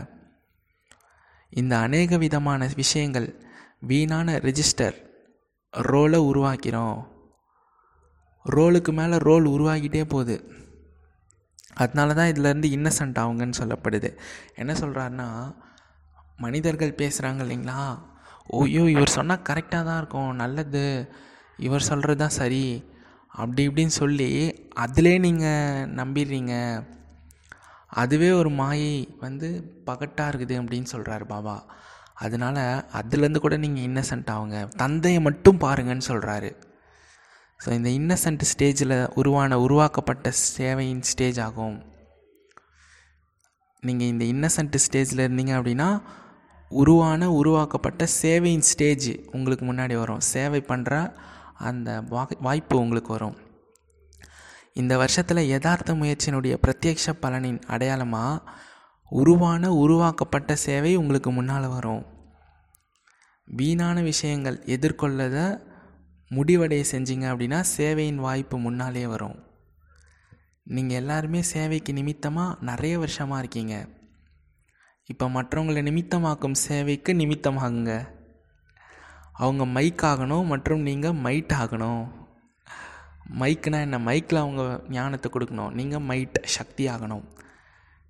இந்த 1.50 1.78
அநேக 1.78 2.18
விதமான 2.18 2.70
விஷயங்கள் 2.76 3.46
வீணான 3.80 4.38
ரெஜிஸ்டர் 4.38 4.96
ரோலை 5.74 6.20
உருவாக்கிறோம். 6.32 7.08
ரோலுக்கு 8.46 8.92
மேலே 8.94 9.18
ரோல் 9.18 9.46
உருவாகிட்டே 9.46 10.04
போகுது. 10.04 10.56
அதனால 11.74 12.14
தான் 12.14 12.28
இதிலேருந்து 12.28 12.68
இன்னசென்ட் 12.78 13.20
ஆகுங்கன்னு 13.24 13.60
சொல்லப்படுது. 13.60 14.18
என்ன 14.56 14.74
சொல்கிறாருன்னா 14.74 15.56
மனிதர்கள் 16.38 17.00
பேசுகிறாங்க 17.02 17.42
இல்லைங்களா? 17.46 18.00
ஓய்யோ 18.50 18.88
இவர் 18.88 19.10
சொன்னால் 19.10 19.46
கரெக்டாக 19.50 19.84
தான் 19.84 19.98
இருக்கும் 19.98 20.36
நல்லது 20.36 21.12
இவர் 21.58 21.82
சொல்கிறது 21.82 22.20
தான் 22.20 22.38
சரி 22.42 22.84
அப்படி 23.28 23.68
இப்படின்னு 23.70 23.94
சொல்லி 24.02 24.30
அதிலே 24.74 25.18
நீங்கள் 25.18 25.90
நம்பிடுறீங்க. 25.96 26.54
அதுவே 27.90 28.30
ஒரு 28.32 28.50
மாயை 28.62 28.96
வந்து 29.26 29.50
பகட்டாக 29.90 30.32
இருக்குது 30.32 30.56
அப்படின்னு 30.62 30.90
சொல்கிறாரு 30.94 31.26
பாபா. 31.34 31.58
அதனால் 32.26 32.64
அதுலேருந்து 33.00 33.42
கூட 33.46 33.56
நீங்கள் 33.64 33.88
இன்னசென்ட் 33.90 34.32
ஆகுங்க 34.36 34.60
தந்தையை 34.84 35.20
மட்டும் 35.28 35.62
பாருங்கன்னு 35.66 36.10
சொல்கிறாரு 36.12 36.50
ஸோ 37.64 37.70
இந்த 37.78 37.90
இன்னசென்ட் 38.00 38.44
ஸ்டேஜில் 38.52 38.96
உருவான 39.20 39.60
உருவாக்கப்பட்ட 39.66 40.32
சேவையின் 40.58 41.06
ஸ்டேஜ் 41.12 41.40
ஆகும். 41.46 41.78
நீங்கள் 43.84 44.12
இந்த 44.14 44.26
இன்னசென்ட் 44.34 44.78
ஸ்டேஜில் 44.86 45.24
இருந்தீங்க 45.26 45.54
அப்படின்னா 45.60 45.90
உருவான 46.72 47.30
உருவாக்கப்பட்ட 47.40 48.06
சேவையின் 48.22 48.68
ஸ்டேஜ் 48.72 49.10
உங்களுக்கு 49.36 49.66
முன்னாடி 49.66 49.96
வரும். 50.04 50.24
சேவை 50.34 50.62
பண்ணுற 50.72 50.94
அந்த 51.70 51.90
வாய்ப்பு 52.48 52.78
உங்களுக்கு 52.86 53.12
வரும். 53.18 53.38
இந்த 54.82 54.94
வருஷத்தில் 54.98 55.50
யதார்த்த 55.54 55.94
முயற்சியினுடைய 55.94 56.56
பிரத்யக்ஷ 56.64 57.14
பலனின் 57.22 57.62
அடையாளமாக 57.68 58.44
உருவான 59.10 59.72
உருவாக்கப்பட்ட 59.74 60.56
சேவை 60.66 60.92
உங்களுக்கு 60.96 61.32
முன்னால் 61.32 61.68
வரும். 61.68 62.04
வீணான 63.48 64.02
விஷயங்கள் 64.02 64.58
எதிர்கொள்ளத 64.76 65.38
முடிவடைய 66.36 66.84
செஞ்சீங்க 66.92 67.26
அப்படின்னா 67.32 67.60
சேவையின் 67.78 68.24
வாய்ப்பு 68.26 68.58
முன்னாலே 68.58 69.06
வரும். 69.08 69.38
நீங்கள் 70.76 70.98
எல்லாருமே 70.98 71.42
சேவைக்கு 71.54 71.94
நிமித்தமாக 71.94 72.58
நிறைய 72.62 73.00
வருஷமாக 73.00 73.40
இருக்கீங்க. 73.40 73.76
இப்போ 75.06 75.26
மற்றவங்களை 75.30 75.82
நிமித்தமாக்கும் 75.90 76.60
சேவைக்கு 76.68 77.14
நிமித்தமாகுங்க. 77.14 77.94
அவங்க 79.34 79.66
மைக் 79.66 80.06
ஆகணும் 80.12 80.50
மற்றும் 80.54 80.82
நீங்கள் 80.82 81.20
மைட் 81.26 81.54
ஆகணும். 81.62 82.06
மைக்குனா 83.36 83.80
என்ன? 83.80 83.98
மைக்கில் 83.98 84.36
அவங்க 84.36 84.82
ஞானத்தை 84.90 85.32
கொடுக்கணும். 85.32 85.72
நீங்கள் 85.72 86.00
மைட் 86.00 86.44
சக்தி 86.44 86.88
ஆகணும் 86.88 87.24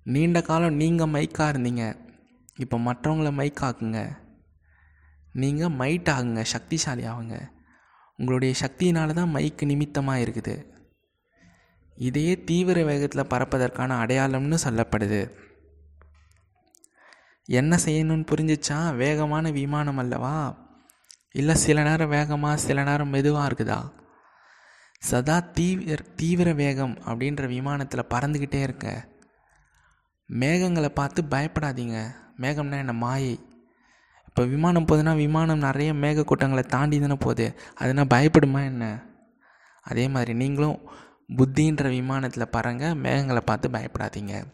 நீண்ட 0.02 0.42
காலம் 0.42 0.74
நீங்கள் 0.74 1.06
மைக்காக 1.06 1.52
இருந்தீங்க. 1.52 1.96
இப்போ 2.56 2.78
மற்றவங்கள 2.78 3.32
மைக் 3.32 3.62
ஆக்குங்க. 3.62 4.18
நீங்கள் 5.32 5.68
மைட் 5.68 6.08
ஆகுங்க 6.08 6.44
சக்திசாலி 6.56 7.04
ஆகுங்க. 7.10 7.50
உங்களுடைய 8.16 8.54
சக்தியினால 8.60 9.12
தான் 9.12 9.34
மைக்கு 9.34 9.64
நிமித்தமாக 9.64 10.18
இருக்குது. 10.18 10.66
இதையே 11.96 12.44
தீவிர 12.44 12.84
வேகத்தில் 12.84 13.30
பறப்பதற்கான 13.30 13.90
அடையாளம்னு 14.02 14.58
சொல்லப்படுது. 14.64 15.30
என்ன 17.46 17.78
செய்யணும்னு 17.84 18.26
புரிஞ்சிச்சா? 18.30 18.96
வேகமான 18.96 19.50
விமானம் 19.50 19.96
அல்லவா? 19.96 20.66
இல்லை 21.32 21.54
சில 21.54 21.82
நேரம் 21.82 22.08
வேகமாக 22.08 22.56
சில 22.56 22.84
நேரம் 22.84 23.08
மெதுவாக 23.08 23.48
இருக்குதா? 23.48 24.06
சதா 24.98 25.40
தீவிர 25.40 26.02
தீவிர 26.16 26.52
வேகம் 26.52 26.98
அப்படின்ற 27.06 27.46
விமானத்தில் 27.46 28.10
பறந்துக்கிட்டே 28.10 28.62
இருக்க. 28.62 29.08
மேகங்களை 30.30 30.88
பார்த்து 30.88 31.22
பயப்படாதீங்க. 31.22 32.14
மேகம்னா 32.38 32.78
என்ன? 32.78 32.92
மாயை. 32.92 33.40
இப்போ 34.26 34.44
விமானம் 34.44 34.84
போகுதுன்னா 34.86 35.16
விமானம் 35.16 35.58
நிறைய 35.58 35.92
மேகக்கூட்டங்களை 35.92 36.62
தாண்டி 36.62 37.00
தானே 37.00 37.14
போகுது. 37.14 37.60
அதுனா 37.80 38.04
பயப்படுமா 38.14 38.64
என்ன? 38.64 39.02
அதே 39.82 40.08
மாதிரி 40.08 40.34
நீங்களும் 40.34 40.80
புத்தின்ற 41.36 41.88
விமானத்தில் 41.88 42.48
பறங்க 42.48 42.94
மேகங்களை 42.94 43.40
பார்த்து 43.40 43.68
பயப்படாதீங்க. 43.68 44.44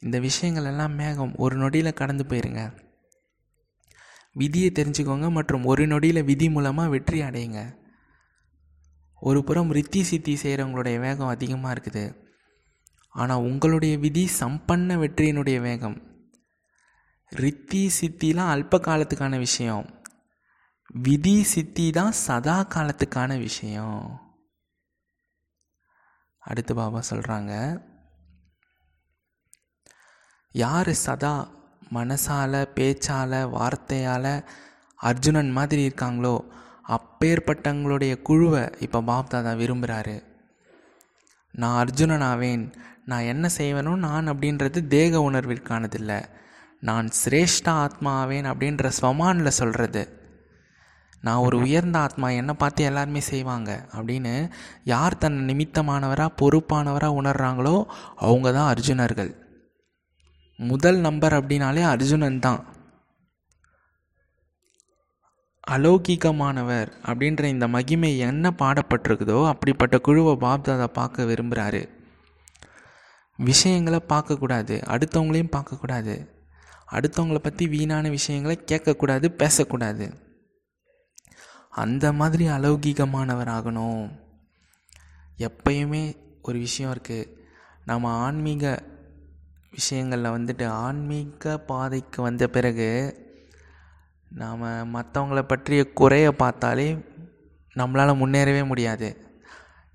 இந்த 0.00 0.18
விஷயங்கள் 0.18 0.64
எல்லாம் 0.64 0.92
மேகம் 0.92 1.34
ஒரு 1.36 1.56
நொடியில் 1.56 1.92
கடந்து 1.92 2.24
போயிருங்க. 2.28 2.76
விதியை 4.32 4.72
தெரிஞ்சுக்கோங்க 4.74 5.30
மற்றும் 5.30 5.64
ஒரு 5.64 5.86
நொடியில் 5.86 6.24
விதி 6.24 6.50
மூலமாக 6.50 6.88
வெற்றி 6.88 7.22
அடையுங்க. 7.22 7.78
ஒரு 9.20 9.44
புறம் 9.44 9.72
ரித்தி 9.72 10.02
சித்தி 10.02 10.34
செய்கிறவங்களுடைய 10.42 10.98
வேகம் 11.00 11.28
அதிகமாக 11.28 11.74
இருக்குது. 11.74 12.04
ஆனால் 13.14 13.38
உங்களுடைய 13.38 13.98
விதி 13.98 14.28
சம்பன்ன 14.40 14.96
வெற்றியினுடைய 15.02 15.60
வேகம். 15.60 15.96
ரித்தி 17.36 17.82
சித்திலாம் 18.00 18.52
அல்ப 18.54 18.78
காலத்துக்கான 18.80 19.38
விஷயம். 19.38 19.86
விதி 20.94 21.42
சித்தி 21.42 21.90
தான் 21.90 22.12
சதா 22.12 22.56
காலத்துக்கான 22.74 23.38
விஷயம். 23.38 24.28
அடுத்து 26.42 26.74
பாபா 26.74 27.00
சொல்கிறாங்க 27.10 27.52
யார் 30.54 30.92
சதா 30.92 31.34
மனசால் 31.94 32.56
பேச்சால் 32.76 33.36
வார்த்தையால் 33.56 34.32
அர்ஜுனன் 34.96 35.50
மாதிரி 35.50 35.82
இருக்காங்களோ 35.88 36.34
அப்பேற்பட்டவங்களுடைய 36.96 38.22
குழுவை 38.22 38.64
இப்போ 38.80 39.00
பாப்தாதா 39.00 39.52
விரும்புகிறாரு 39.62 40.16
நான் 41.54 41.78
அர்ஜுனன் 41.78 42.24
ஆவேன். 42.32 42.64
நான் 43.04 43.28
என்ன 43.32 43.48
செய்வேனோ 43.58 43.92
நான் 43.96 44.28
அப்படின்றது 44.28 44.86
தேக 44.86 45.20
உணர்விற்கானதில்லை 45.30 46.20
நான் 46.88 47.06
சிரேஷ்ட 47.20 47.68
ஆத்மா 47.84 48.10
ஆவேன் 48.20 48.44
அப்படின்ற 48.44 48.90
ஸ்வமானில் 48.98 49.58
சொல்கிறது 49.58 50.02
நான் 51.22 51.36
ஒரு 51.36 51.56
உயர்ந்த 51.58 51.96
ஆத்மா 51.98 52.28
என்னை 52.28 52.54
பார்த்து 52.54 52.84
எல்லாருமே 52.84 53.20
செய்வாங்க 53.20 53.70
அப்படின்னு 53.96 54.34
யார் 54.84 55.18
தன்னை 55.18 55.40
நிமித்தமானவராக 55.50 56.36
பொறுப்பானவராக 56.42 57.18
உணர்கிறாங்களோ 57.20 57.74
அவங்க 58.16 58.52
தான் 58.52 58.70
அர்ஜுனர்கள். 58.74 59.32
முதல் 60.58 60.98
நம்பர் 60.98 61.36
அப்படின்னாலே 61.38 61.82
அர்ஜுனன் 61.94 62.38
தான். 62.38 62.60
அலௌகிகமானவர் 65.70 66.88
அப்படின்ற 67.02 67.44
இந்த 67.44 67.68
மகிமை 67.68 68.18
என்ன 68.18 68.54
பாடப்பட்டிருக்குதோ 68.58 69.46
அப்படிப்பட்ட 69.46 69.98
குழுவை 69.98 70.34
பாப்தாதா 70.34 70.86
பார்க்க 70.86 71.22
விரும்புகிறாரு 71.22 71.82
விஷயங்களை 73.38 74.00
பார்க்கக்கூடாது 74.08 74.74
அடுத்தவங்களையும் 74.92 75.54
பார்க்கக்கூடாது. 75.56 76.14
அடுத்தவங்களை 76.92 77.38
பற்றி 77.38 77.66
வீணான 77.66 78.08
விஷயங்களை 78.08 78.56
கேட்கக்கூடாது 78.66 79.28
பேசக்கூடாது. 79.28 80.06
அந்த 81.70 82.12
மாதிரி 82.12 82.48
அலௌகீகமானவர் 82.48 83.50
ஆகணும். 83.56 84.04
எப்பயுமே 85.38 86.16
ஒரு 86.42 86.58
விஷயம் 86.58 86.92
இருக்குது 86.94 87.28
நம்ம 87.84 88.10
ஆன்மீக 88.10 88.82
விஷயங்களில் 89.70 90.34
வந்துட்டு 90.36 90.66
ஆன்மீக 90.66 91.58
பாதைக்கு 91.58 92.22
வந்த 92.22 92.48
பிறகு 92.48 92.88
நாம் 94.30 94.62
மற்றவங்கள 94.94 95.42
பற்றிய 95.42 95.92
குறையை 95.92 96.32
பார்த்தாலே 96.32 96.98
நம்மளால் 97.76 98.20
முன்னேறவே 98.20 98.66
முடியாது. 98.66 99.38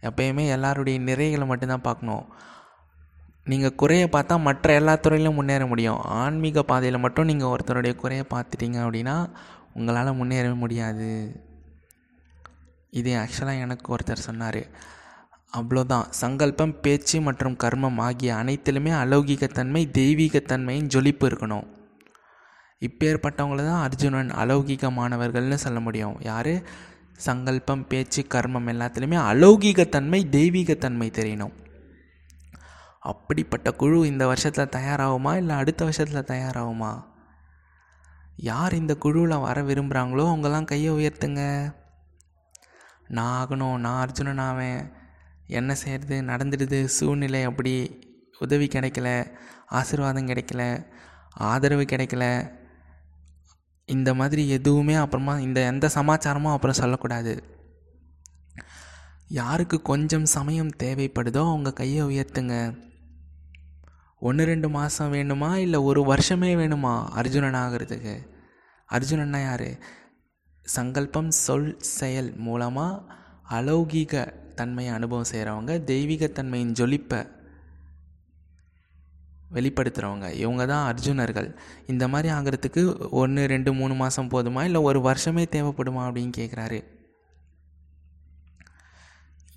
எப்பயுமே 0.02 0.48
எல்லாருடைய 0.48 1.00
நிறைகளை 1.00 1.46
மட்டும்தான் 1.46 1.82
பார்க்கணும். 1.82 2.34
நீங்கள் 3.46 3.76
குறையை 3.76 4.08
பார்த்தா 4.12 4.42
மற்ற 4.42 4.74
எல்லா 4.74 4.96
துறையிலும் 4.96 5.34
முன்னேற 5.34 5.66
முடியும். 5.66 5.98
ஆன்மீக 5.98 6.64
பாதையில் 6.64 7.00
மட்டும் 7.00 7.26
நீங்கள் 7.26 7.48
ஒருத்தருடைய 7.48 7.96
குறைய 7.96 8.26
பார்த்துட்டீங்க 8.34 8.78
அப்படின்னா 8.86 9.30
உங்களால் 9.74 10.20
முன்னேறவே 10.22 10.56
முடியாது. 10.56 11.42
இது 12.90 13.14
ஆக்சுவலாக 13.16 13.60
எனக்கு 13.60 13.96
ஒருத்தர் 13.96 14.28
சொன்னார். 14.28 14.66
அவ்வளோதான் 15.58 16.10
சங்கல்பம் 16.10 16.82
பேச்சு 16.82 17.22
மற்றும் 17.22 17.58
கர்மம் 17.64 17.98
ஆகிய 17.98 18.34
அனைத்திலுமே 18.34 18.92
அலௌகிகத்தன்மை 19.04 19.82
தெய்வீகத்தன்மையின் 20.00 20.92
ஜொலிப்பு 20.94 21.26
இருக்கணும். 21.30 21.68
இப்பேற்பட்டவங்கள 22.88 23.66
தான் 23.66 23.82
அர்ஜுனன் 23.82 24.30
அலௌகிகமானவர்கள்னு 24.30 25.54
சொல்ல 25.54 25.80
முடியும். 25.80 26.18
யார்? 26.22 26.62
சங்கல்பம் 27.14 27.88
பேச்சு 27.88 28.26
கர்மம் 28.34 28.68
எல்லாத்துலேயுமே 28.68 29.18
அலௌகிகத்தன்மை 29.18 30.24
தெய்வீகத்தன்மை 30.32 31.12
தெரியணும். 31.12 31.64
அப்படிப்பட்ட 33.00 33.72
குழு 33.72 34.08
இந்த 34.08 34.28
வருஷத்தில் 34.28 34.82
தயாராகுமா 34.82 35.36
இல்லை 35.36 35.56
அடுத்த 35.56 35.84
வருஷத்தில் 35.84 36.38
தயாராகுமா? 36.38 37.04
யார் 38.36 38.74
இந்த 38.74 38.96
குழுவில் 38.96 39.38
வர 39.38 39.62
விரும்புகிறாங்களோ 39.62 40.24
அவங்கெல்லாம் 40.24 40.66
கையை 40.66 40.94
உயர்த்துங்க. 40.94 41.74
நான் 43.08 43.48
ஆகணும் 43.48 43.78
நான் 43.78 44.02
அர்ஜுனன் 44.02 44.38
ஆவேன். 44.38 44.92
என்ன 45.48 45.76
செய்கிறது 45.76 46.22
நடந்துடுது. 46.22 46.86
சூழ்நிலை 46.86 47.44
அப்படி. 47.44 48.00
உதவி 48.40 48.68
கிடைக்கல. 48.68 49.38
ஆசீர்வாதம் 49.68 50.28
கிடைக்கல. 50.28 50.86
ஆதரவு 51.34 51.82
கிடைக்கல. 51.82 52.52
இந்த 53.86 54.14
மாதிரி 54.14 54.50
எதுவுமே 54.50 54.94
அப்புறமா 54.94 55.40
இந்த 55.40 55.62
எந்த 55.62 55.90
சமாச்சாரமும் 55.94 56.52
அப்புறம் 56.52 56.76
சொல்லக்கூடாது. 56.76 57.44
யாருக்கு 59.28 59.82
கொஞ்சம் 59.82 60.26
சமயம் 60.26 60.72
தேவைப்படுதோ 60.84 61.50
அவங்க 61.50 61.74
கையை 61.74 62.06
உயர்த்துங்க. 62.06 62.84
ஒன்று 64.20 64.46
ரெண்டு 64.46 64.70
மாதம் 64.70 65.14
வேணுமா? 65.14 65.56
இல்லை 65.56 65.80
ஒரு 65.80 66.16
வருஷமே 66.16 66.52
வேணுமா 66.56 67.06
அர்ஜுனன் 67.06 67.54
ஆகிறதுக்கு 67.54 68.30
அர்ஜுனன்னா 68.90 69.42
யார்? 69.42 69.80
சங்கல்பம் 70.62 71.32
சொல் 71.32 71.80
செயல் 71.80 72.36
மூலமாக 72.36 73.14
அலௌகீக 73.50 74.44
தன்மையை 74.54 74.94
அனுபவம் 74.94 75.32
செய்கிறவங்க 75.32 75.74
தெய்வீகத்தன்மையின் 75.92 76.72
ஜொலிப்பை 76.72 77.35
வெளிப்படுத்துகிறவங்க 79.56 80.28
இவங்க 80.44 80.66
தான் 80.66 80.86
அர்ஜுனர்கள். 80.90 81.50
இந்த 81.88 82.08
மாதிரி 82.08 82.34
ஆகிறதுக்கு 82.34 83.10
ஒன்று 83.10 83.48
ரெண்டு 83.48 83.74
மூணு 83.74 83.94
மாதம் 83.94 84.30
போதுமா? 84.30 84.64
இல்லை 84.64 84.82
ஒரு 84.82 85.00
வருஷமே 85.00 85.46
தேவைப்படுமா 85.56 86.04
அப்படின்னு 86.08 86.32
கேட்குறாரு 86.38 86.80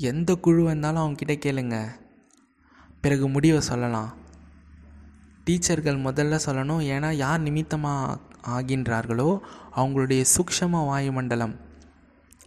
எந்த 0.01 0.35
குழு 0.35 0.63
வந்தாலும் 0.63 1.05
அவங்கக்கிட்ட 1.05 1.35
கேளுங்க. 1.45 1.77
பிறகு 3.01 3.29
முடிவை 3.29 3.61
சொல்லலாம். 3.61 4.11
டீச்சர்கள் 5.45 6.03
முதல்ல 6.07 6.39
சொல்லணும். 6.47 6.83
ஏன்னா 6.95 7.11
யார் 7.13 7.41
நிமித்தமாக 7.41 8.19
ஆகின்றார்களோ 8.57 9.31
அவங்களுடைய 9.77 10.25
சூக்ஷம 10.35 10.85
வாயுமண்டலம் 10.91 11.55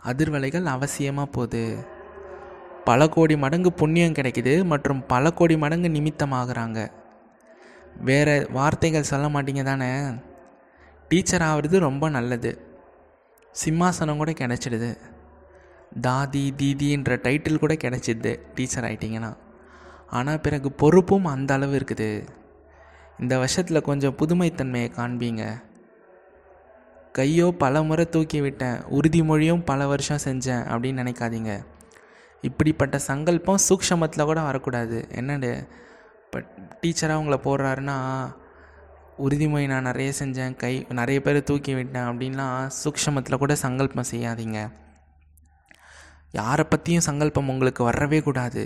அதிர்வலைகள் 0.06 0.70
அவசியமாக 0.76 1.32
போகுது. 1.36 1.66
பல 2.86 3.10
கோடி 3.10 3.38
மடங்கு 3.38 3.74
புண்ணியம் 3.74 4.14
கிடைக்குது 4.14 4.54
மற்றும் 4.66 5.06
பல 5.06 5.32
கோடி 5.32 5.58
மடங்கு 5.58 5.88
நிமித்தமாகறாங்க. 5.88 6.80
வேறு 7.99 8.49
வார்த்தைகள் 8.51 9.04
சொல்ல 9.04 9.27
மாட்டீங்க 9.27 9.63
தானே? 9.63 10.12
டீச்சர் 11.08 11.41
ஆகிறது 11.41 11.80
ரொம்ப 11.80 12.10
நல்லது. 12.10 12.65
சிம்மாசனம் 13.65 14.17
கூட 14.17 14.32
கிடச்சிடுது. 14.32 14.97
தாதி 16.01 16.51
தீதின்ற 16.56 17.15
டைட்டில் 17.15 17.60
கூட 17.60 17.73
கிடச்சிடுது 17.73 18.39
டீச்சர் 18.56 18.84
ஆகிட்டிங்கன்னா 18.84 19.38
ஆனால் 20.08 20.39
பிறகு 20.39 20.71
பொறுப்பும் 20.71 21.25
அந்த 21.25 21.54
அளவு 21.54 21.77
இருக்குது. 21.77 22.27
இந்த 23.19 23.38
வருஷத்தில் 23.38 23.82
கொஞ்சம் 23.82 24.15
புதுமைத்தன்மையை 24.17 24.91
காண்பீங்க. 24.97 25.62
கையோ 27.12 27.54
பல 27.58 27.84
முறை 27.84 28.10
தூக்கி 28.10 28.41
விட்டேன். 28.41 28.75
உறுதிமொழியும் 28.75 29.65
பல 29.65 29.88
வருஷம் 29.88 30.19
செஞ்சேன் 30.23 30.67
அப்படின்னு 30.69 30.99
நினைக்காதீங்க. 31.01 31.65
இப்படிப்பட்ட 32.41 32.97
சங்கல்பம் 32.97 33.58
சூக்ஷமத்தில் 33.69 34.23
கூட 34.23 34.41
வரக்கூடாது. 34.41 35.08
என்னடு 35.12 35.67
இப்போ 36.32 36.41
டீச்சராக 36.82 37.15
அவங்கள 37.17 37.38
போடுறாருன்னா 37.46 37.96
உறுதிமொழி 39.24 39.65
நான் 39.72 39.88
நிறைய 39.89 40.10
செஞ்சேன் 40.20 40.54
கை 40.62 40.72
நிறைய 41.00 41.17
பேர் 41.26 41.39
தூக்கி 41.50 41.74
விட்டேன் 41.78 42.08
அப்படின்லாம் 42.10 42.70
சூக்ஷமத்தில் 42.78 43.39
கூட 43.41 43.56
சங்கல்பம் 43.63 44.08
செய்யாதீங்க. 44.12 44.60
யாரை 46.39 46.65
பற்றியும் 46.70 47.06
சங்கல்பம் 47.08 47.52
உங்களுக்கு 47.54 47.82
வரவே 47.89 48.20
கூடாது. 48.28 48.63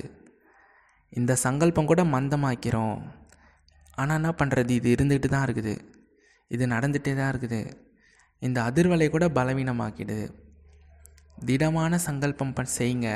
இந்த 1.19 1.35
சங்கல்பம் 1.45 1.89
கூட 1.93 2.03
மந்தமாக்கிறோம். 2.13 3.01
ஆனால் 3.97 4.17
என்ன 4.19 4.35
பண்ணுறது 4.41 4.77
இது 4.79 4.93
இருந்துகிட்டு 4.95 5.33
தான் 5.33 5.47
இருக்குது. 5.47 5.75
இது 6.51 6.63
நடந்துகிட்டே 6.75 7.15
தான் 7.21 7.33
இருக்குது. 7.33 7.61
இந்த 8.41 8.57
அதிர்வலை 8.69 9.09
கூட 9.17 9.27
பலவீனமாக்கிடுது 9.39 10.21
திடமான 11.49 11.97
சங்கல்பம் 12.07 12.55
செய்யுங்க. 12.79 13.09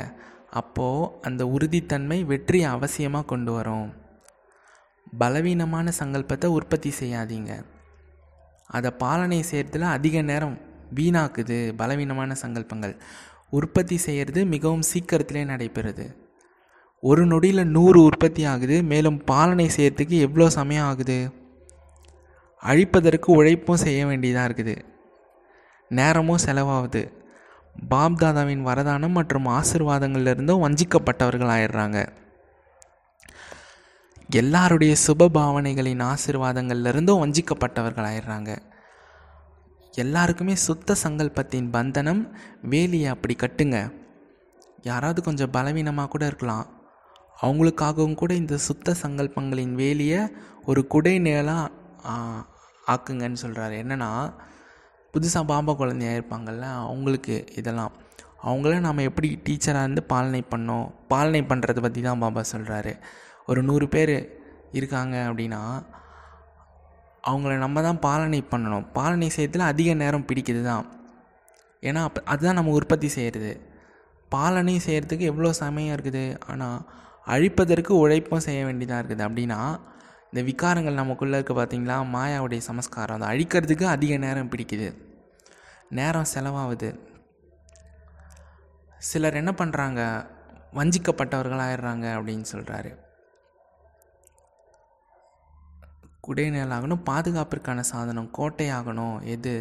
அப்போது 0.62 1.10
அந்த 1.28 1.42
உறுதித்தன்மை 1.56 2.20
வெற்றியை 2.34 2.68
அவசியமாக 2.76 3.30
கொண்டு 3.34 3.52
வரும். 3.60 3.88
பலவீனமான 5.18 5.92
சங்கல்பத்தை 5.98 6.46
உற்பத்தி 6.46 6.92
செய்யாதீங்க. 7.00 7.64
அதை 8.66 8.90
பாலனை 8.90 9.44
செய்கிறதுல 9.50 9.80
அதிக 9.80 10.22
நேரம் 10.22 10.58
வீணாக்குது 10.94 11.72
பலவீனமான 11.76 12.34
சங்கல்பங்கள். 12.42 12.96
உற்பத்தி 13.50 13.96
செய்கிறது 13.96 14.44
மிகவும் 14.44 14.82
சீக்கிரத்திலே 14.82 15.44
நடைபெறுது. 15.44 16.16
ஒரு 17.00 17.26
நொடியில் 17.26 17.66
நூறு 17.66 18.02
உற்பத்தி 18.02 18.44
ஆகுது 18.44 18.82
மேலும் 18.82 19.24
பாலனை 19.24 19.70
செய்கிறதுக்கு 19.76 20.18
எவ்வளோ 20.20 20.50
சமயம் 20.50 20.84
ஆகுது? 20.84 21.32
அழிப்பதற்கு 22.62 23.24
உழைப்பும் 23.24 23.76
செய்ய 23.76 24.06
வேண்டியதாக 24.06 24.48
இருக்குது. 24.48 24.78
நேரமும் 25.88 26.44
செலவாகுது. 26.44 27.12
பாப்தாதாவின் 27.90 28.66
வரதானம் 28.66 29.08
மற்றும் 29.08 29.46
ஆசிர்வாதங்கள்லேருந்தும் 29.46 30.62
வஞ்சிக்கப்பட்டவர்கள் 30.64 31.52
ஆயிடுறாங்க. 31.56 32.06
எல்லாருடைய 34.38 34.94
சுப 35.06 35.26
பாவனைகளின் 35.36 36.02
ஆசிர்வாதங்கள்லேருந்தும் 36.08 37.20
வஞ்சிக்கப்பட்டவர்கள் 37.22 38.08
ஆயிடுறாங்க 38.08 38.50
எல்லாருக்குமே 39.94 40.54
சுத்த 40.54 40.94
சங்கல்பத்தின் 41.02 41.70
பந்தனம் 41.72 42.20
வேலியை 42.70 43.08
அப்படி 43.08 43.34
கட்டுங்க. 43.38 43.78
யாராவது 44.82 45.20
கொஞ்சம் 45.22 45.50
பலவீனமாக 45.50 46.08
கூட 46.08 46.26
இருக்கலாம். 46.26 46.66
அவங்களுக்காகவும் 47.42 48.14
கூட 48.14 48.34
இந்த 48.34 48.56
சுத்த 48.66 48.94
சங்கல்பங்களின் 49.02 49.74
வேலியை 49.82 50.20
ஒரு 50.64 50.86
குடை 50.86 51.14
நிழலாக 51.18 51.72
ஆக்குங்கன்னு 52.86 53.42
சொல்கிறாரு 53.44 53.76
என்னென்னா 53.82 54.10
புதுசாக 55.14 55.50
பாம்பா 55.52 55.74
குழந்தையாக 55.76 56.18
இருப்பாங்கள்ல 56.18 56.66
அவங்களுக்கு 56.84 57.36
இதெல்லாம். 57.56 57.92
அவங்கள 58.42 58.78
நம்ம 58.80 59.02
எப்படி 59.02 59.28
டீச்சராக 59.46 59.86
இருந்து 59.86 60.02
பாலனை 60.02 60.42
பண்ணோம்? 60.54 60.86
பாலனை 61.08 61.42
பண்ணுறதை 61.42 61.80
பற்றி 61.80 62.00
தான் 62.00 62.18
பாபா 62.18 62.42
சொல்கிறாரு 62.52 62.92
ஒரு 63.50 63.60
நூறு 63.68 63.86
பேர் 63.94 64.16
இருக்காங்க 64.78 65.16
அப்படின்னா 65.28 65.62
அவங்கள 67.30 67.54
நம்ம 67.64 67.82
தான் 67.86 68.00
பாலனை 68.04 68.40
பண்ணணும். 68.52 68.86
பாலனை 68.96 69.28
செய்யறதுல 69.36 69.66
அதிக 69.72 69.94
நேரம் 70.02 70.26
பிடிக்குது 70.28 70.62
தான். 70.68 70.86
ஏன்னா 71.82 72.00
அப்போ 72.08 72.20
அதுதான் 72.32 72.58
நம்ம 72.58 72.72
உற்பத்தி 72.78 73.08
செய்கிறது 73.16 73.52
பாலனை 74.34 74.74
செய்கிறதுக்கு 74.86 75.30
எவ்வளோ 75.32 75.50
சமயம் 75.62 75.94
இருக்குது? 75.96 76.24
ஆனால் 76.50 76.80
அழிப்பதற்கு 77.34 77.92
உழைப்பும் 78.02 78.44
செய்ய 78.46 78.60
வேண்டியதாக 78.68 79.00
இருக்குது. 79.00 79.24
அப்படின்னா 79.28 79.60
இந்த 80.30 80.40
விகாரங்கள் 80.48 81.00
நமக்குள்ளே 81.00 81.36
இருக்க 81.38 81.54
பார்த்திங்களா? 81.58 81.96
மாயாவுடைய 82.14 82.60
சமஸ்காரம். 82.70 83.16
அதை 83.18 83.28
அழிக்கிறதுக்கு 83.32 83.86
அதிக 83.94 84.18
நேரம் 84.26 84.50
பிடிக்குது. 84.52 84.88
நேரம் 85.98 86.30
செலவாகுது. 86.34 86.90
சிலர் 89.10 89.40
என்ன 89.42 89.52
பண்ணுறாங்க 89.60 90.00
வஞ்சிக்கப்பட்டவர்களாகிடுறாங்க 90.78 92.06
அப்படின்னு 92.18 92.46
சொல்கிறாரு 92.54 92.90
குடைநிழலாகணும் 96.28 97.04
பாதுகாப்பிற்கான 97.04 97.80
சாதனம் 97.80 98.30
கோட்டையாகணும் 98.38 99.22
எது? 99.22 99.54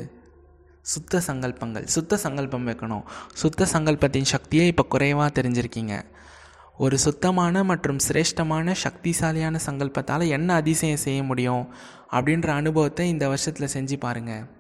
சுத்த 0.82 1.22
சங்கல்பங்கள். 1.28 1.86
சுத்த 1.86 2.18
சங்கல்பம் 2.18 2.68
வைக்கணும். 2.68 3.04
சுத்த 3.34 3.68
சங்கல்பத்தின் 3.74 4.32
சக்தியை 4.34 4.68
இப்போ 4.68 4.84
குறைவாக 4.84 5.42
தெரிஞ்சிருக்கீங்க. 5.42 6.04
ஒரு 6.78 6.98
சுத்தமான 6.98 7.64
மற்றும் 7.64 7.98
சிரேஷ்டமான 8.08 8.76
சக்திசாலியான 8.84 9.56
சங்கல்பத்தால் 9.56 10.22
என்ன 10.28 10.54
அதிசயம் 10.54 10.98
செய்ய 10.98 11.24
முடியும் 11.24 11.74
அப்படின்ற 12.12 12.48
அனுபவத்தை 12.48 13.10
இந்த 13.10 13.28
வருஷத்தில் 13.28 13.74
செஞ்சு 13.74 13.98
பாருங்கள் 14.00 14.58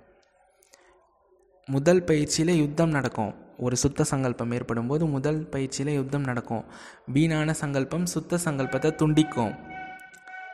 முதல் 1.68 2.04
பயிற்சியில் 2.04 2.60
யுத்தம் 2.60 2.90
நடக்கும். 2.90 3.34
ஒரு 3.58 3.76
சுத்த 3.76 4.04
சங்கல்பம் 4.04 4.52
ஏற்படும் 4.52 4.88
போது 4.88 5.06
முதல் 5.06 5.50
பயிற்சியில் 5.50 5.94
யுத்தம் 5.94 6.24
நடக்கும். 6.24 6.66
வீணான 7.06 7.54
சங்கல்பம் 7.54 8.06
சுத்த 8.06 8.40
சங்கல்பத்தை 8.46 8.92
துண்டிக்கும். 9.02 9.54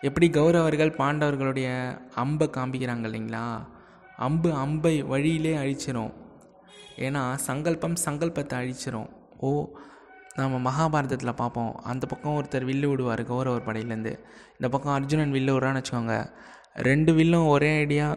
எப்படி 0.02 0.30
கௌரவர்கள் 0.30 0.98
பாண்டவர்களுடைய 0.98 1.98
அம்பை 2.16 2.50
காமிக்கிறாங்க 2.58 3.06
இல்லைங்களா? 3.10 3.68
அம்பு 4.18 4.54
அம்பை 4.54 5.04
வழியிலே 5.04 5.56
அழிச்சிரும். 5.56 6.14
ஏன்னா 6.98 7.36
சங்கல்பம் 7.36 7.96
சங்கல்பத்தை 8.06 8.56
அழிச்சிரும். 8.62 9.10
ஓ 9.38 9.70
நம்ம 10.36 10.72
மகாபாரதத்தில் 10.72 11.36
பார்ப்போம். 11.36 11.76
அந்த 11.76 12.06
பக்கம் 12.06 12.42
ஒருத்தர் 12.42 12.68
வில்லு 12.70 12.88
விடுவார் 12.88 13.24
கௌரவர் 13.24 13.68
படையிலேருந்து 13.68 14.14
இந்த 14.52 14.70
பக்கம் 14.70 14.94
அர்ஜுனன் 14.94 15.32
வில்லு 15.32 15.54
விடுறான்னு 15.56 15.82
வச்சுக்கோங்க. 15.82 16.36
ரெண்டு 16.74 17.14
வில்லும் 17.14 17.48
ஒரே 17.48 17.78
ஐடியா 17.78 18.16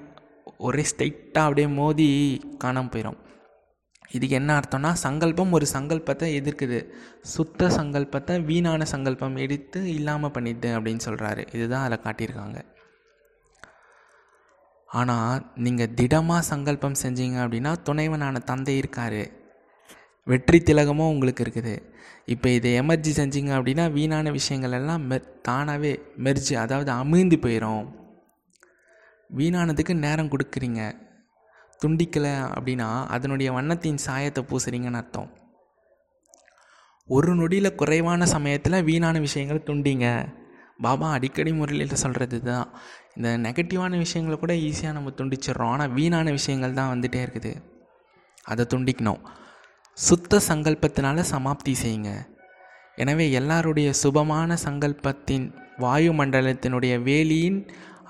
ஒரே 0.59 0.85
ஸ்ட்ரைட்டாக 0.91 1.49
அப்படியே 1.49 1.67
மோதி 1.67 2.41
காணாமல் 2.59 2.91
போயிடும் 2.91 3.19
இதுக்கு 4.17 4.35
என்ன 4.41 4.51
அர்த்தம்னா 4.59 4.91
சங்கல்பம் 5.05 5.55
ஒரு 5.57 5.67
சங்கல்பத்தை 5.75 6.27
எதிர்க்குது. 6.39 6.79
சுத்த 7.35 7.69
சங்கல்பத்தை 7.79 8.35
வீணான 8.51 8.87
சங்கல்பம் 8.93 9.37
எடுத்து 9.45 9.81
இல்லாமல் 9.97 10.35
பண்ணிட்டு 10.37 10.69
அப்படின்னு 10.77 11.05
சொல்கிறாரு 11.07 11.43
இதுதான் 11.57 11.85
அதில் 11.87 12.05
காட்டியிருக்காங்க. 12.07 12.59
ஆனால் 14.89 15.43
நீங்கள் 15.65 15.95
திடமாக 15.99 16.43
சங்கல்பம் 16.53 17.01
செஞ்சீங்க 17.03 17.37
அப்படின்னா 17.45 17.73
துணைவனான 17.89 18.43
தந்தை 18.51 18.77
இருக்கார். 18.83 19.23
வெற்றி 20.27 20.59
திலகமும் 20.69 21.13
உங்களுக்கு 21.15 21.43
இருக்குது. 21.45 21.75
இப்போ 22.35 22.49
இதை 22.57 22.71
எமர்ஜி 22.81 23.13
செஞ்சீங்க 23.19 23.51
அப்படின்னா 23.59 23.85
வீணான 23.97 24.31
விஷயங்கள் 24.39 24.77
எல்லாம் 24.79 25.05
மெர் 25.11 25.29
தானாகவே 25.49 25.93
மெர்ஜி 26.25 26.55
அதாவது 26.63 26.91
அமிழ்ந்து 27.01 27.37
போயிடும் 27.45 27.85
வீணானதுக்கு 29.31 29.95
நேரம் 30.05 30.33
கொடுக்குறீங்க. 30.33 30.83
துண்டிக்கலை 31.83 32.35
அப்படின்னா 32.57 32.89
அதனுடைய 33.15 33.49
வண்ணத்தின் 33.53 34.01
சாயத்தை 34.07 34.43
பூசுறீங்கன்னு 34.51 35.01
அர்த்தம். 35.01 35.29
ஒரு 37.09 37.33
நொடியில் 37.35 37.77
குறைவான 37.81 38.27
சமயத்தில் 38.27 38.85
வீணான 38.89 39.21
விஷயங்களை 39.27 39.61
துண்டிங்க. 39.69 40.07
பாபா 40.87 41.07
அடிக்கடி 41.17 41.53
முறையில் 41.53 42.01
சொல்கிறது 42.03 42.39
தான் 42.49 42.67
இந்த 43.17 43.29
நெகட்டிவான 43.45 43.93
விஷயங்களை 44.05 44.37
கூட 44.39 44.55
ஈஸியாக 44.69 44.97
நம்ம 44.97 45.13
துண்டிச்சிடுறோம். 45.21 45.73
ஆனால் 45.75 45.95
வீணான 45.99 46.31
விஷயங்கள் 46.31 46.77
தான் 46.81 46.91
வந்துகிட்டே 46.93 47.21
இருக்குது. 47.27 47.53
அதை 48.45 48.65
துண்டிக்கணும். 48.73 49.23
சுத்த 49.97 50.41
சங்கல்பத்தினால 50.49 51.25
சமாப்தி 51.33 51.73
செய்யுங்க. 51.85 52.11
எனவே 53.03 53.27
எல்லாருடைய 53.41 53.89
சுபமான 54.03 54.57
சங்கல்பத்தின் 54.67 55.47
வாயு 55.85 56.13
மண்டலத்தினுடைய 56.21 56.95
வேலியின் 57.09 57.59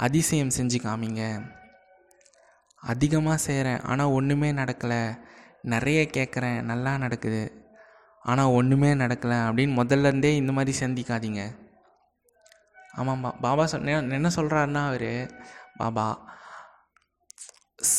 அதிசயம் 0.06 0.52
செஞ்சு 0.58 0.78
காமிங்க. 0.84 1.22
அதிகமாக 2.82 3.36
செய்கிறேன் 3.36 3.80
ஆனால் 3.80 4.14
ஒன்றுமே 4.18 4.52
நடக்கலை. 4.52 5.18
நிறைய 5.62 6.08
கேட்குறேன் 6.16 6.62
நல்லா 6.62 6.96
நடக்குது. 6.96 7.42
ஆனால் 8.22 8.46
ஒன்றுமே 8.46 8.94
நடக்கலை 8.94 9.38
அப்படின்னு 9.48 9.72
முதல்ல 9.80 10.10
இருந்தே 10.10 10.36
இந்த 10.36 10.52
மாதிரி 10.52 10.78
சந்திக்காதீங்க. 10.78 11.42
ஆமாம்மா 12.96 13.30
பாபா 13.40 13.66
சொன்ன 13.66 14.00
என்ன 14.00 14.30
சொல்கிறாருன்னா 14.36 14.86
அவர் 14.86 15.30
பாபா 15.76 16.36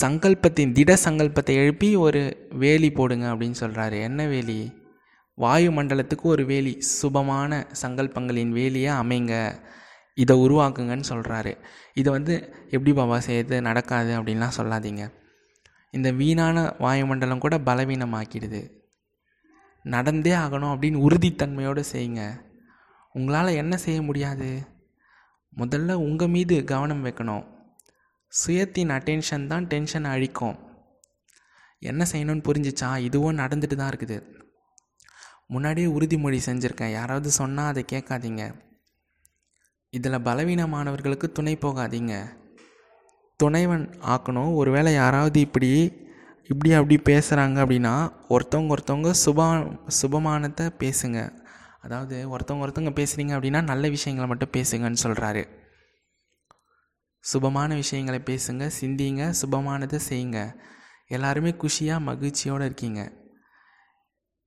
சங்கல்பத்தின் 0.01 0.71
திட 0.71 0.97
சங்கல்பத்தை 1.03 1.53
எழுப்பி 1.55 1.95
ஒரு 1.95 2.49
வேலி 2.49 2.91
போடுங்க 2.91 3.33
அப்படின்னு 3.33 3.55
சொல்கிறாரு 3.59 4.01
என்ன 4.01 4.25
வேலி? 4.27 4.59
வாயு 5.33 5.71
மண்டலத்துக்கு 5.71 6.21
ஒரு 6.21 6.45
வேலி. 6.45 6.81
சுபமான 7.01 7.67
சங்கல்பங்களின் 7.81 8.51
வேலியை 8.59 8.91
அமைங்க. 9.01 9.33
இதை 10.21 10.35
உருவாக்குங்கன்னு 10.39 11.05
சொல்கிறாரு 11.09 11.51
இதை 11.93 12.09
வந்து 12.11 12.35
எப்படி 12.65 12.93
பாபா 12.93 13.17
செய்யுது 13.27 13.61
நடக்காது 13.61 14.11
அப்படின்லாம் 14.19 14.57
சொல்லாதீங்க. 14.57 15.03
இந்த 15.91 16.11
வீணான 16.11 16.75
வாயுமண்டலம் 16.79 17.43
கூட 17.43 17.57
பலவீனமாக்கிடுது. 17.57 18.61
நடந்தே 19.85 20.31
ஆகணும் 20.31 20.73
அப்படின்னு 20.73 21.03
உறுதித்தன்மையோடு 21.07 21.83
செய்யுங்க. 21.93 22.23
உங்களால் 23.11 23.59
என்ன 23.61 23.77
செய்ய 23.77 24.01
முடியாது? 24.01 24.49
முதல்ல 25.57 25.93
உங்கள் 26.07 26.27
மீது 26.27 26.63
கவனம் 26.63 27.05
வைக்கணும். 27.05 27.45
சுயத்தின் 28.33 28.93
அட்டென்ஷன் 28.95 29.47
தான் 29.47 29.67
டென்ஷனை 29.67 30.09
அழிக்கும். 30.15 30.57
என்ன 31.79 32.05
செய்யணும்னு 32.11 32.45
புரிஞ்சிச்சா? 32.49 32.89
இதுவும் 32.97 33.37
நடந்துட்டு 33.37 33.75
தான் 33.75 33.91
இருக்குது. 33.91 34.17
முன்னாடியே 35.47 35.87
உறுதிமொழி 35.87 36.39
செஞ்சுருக்கேன். 36.45 36.91
யாராவது 36.91 37.29
சொன்னால் 37.31 37.71
அதை 37.71 37.83
கேட்காதீங்க. 37.91 38.43
இதில் 39.89 40.13
பலவீனமானவர்களுக்கு 40.13 41.31
துணை 41.31 41.55
போகாதீங்க. 41.55 42.37
துணைவன் 43.35 43.89
ஆக்கணும். 44.05 44.55
ஒருவேளை 44.55 44.93
யாராவது 44.93 45.39
இப்படி 45.39 45.91
இப்படி 46.43 46.73
அப்படி 46.73 46.95
பேசுகிறாங்க 47.05 47.57
அப்படின்னா 47.63 48.11
ஒருத்தவங்க 48.29 48.75
ஒருத்தவங்க 48.75 49.13
சுபா 49.25 49.47
சுபமானத்தை 50.01 50.65
பேசுங்க. 50.83 51.37
அதாவது 51.81 52.37
ஒருத்தவங்க 52.37 52.63
ஒருத்தவங்க 52.65 52.93
பேசுகிறீங்க 52.99 53.33
அப்படின்னா 53.37 53.63
நல்ல 53.63 53.89
விஷயங்களை 53.89 54.29
மட்டும் 54.29 54.53
பேசுங்கன்னு 54.57 55.03
சொல்கிறாரு 55.03 55.43
சுபமான 57.33 57.73
விஷயங்களை 57.73 58.19
பேசுங்க 58.25 58.71
சிந்திங்க 58.81 59.33
சுபமானதை 59.41 59.99
செய்யுங்க. 60.09 60.59
எல்லாருமே 61.07 61.55
குஷியாக 61.63 61.99
மகிழ்ச்சியோடு 61.99 62.65
இருக்கீங்க. 62.65 63.11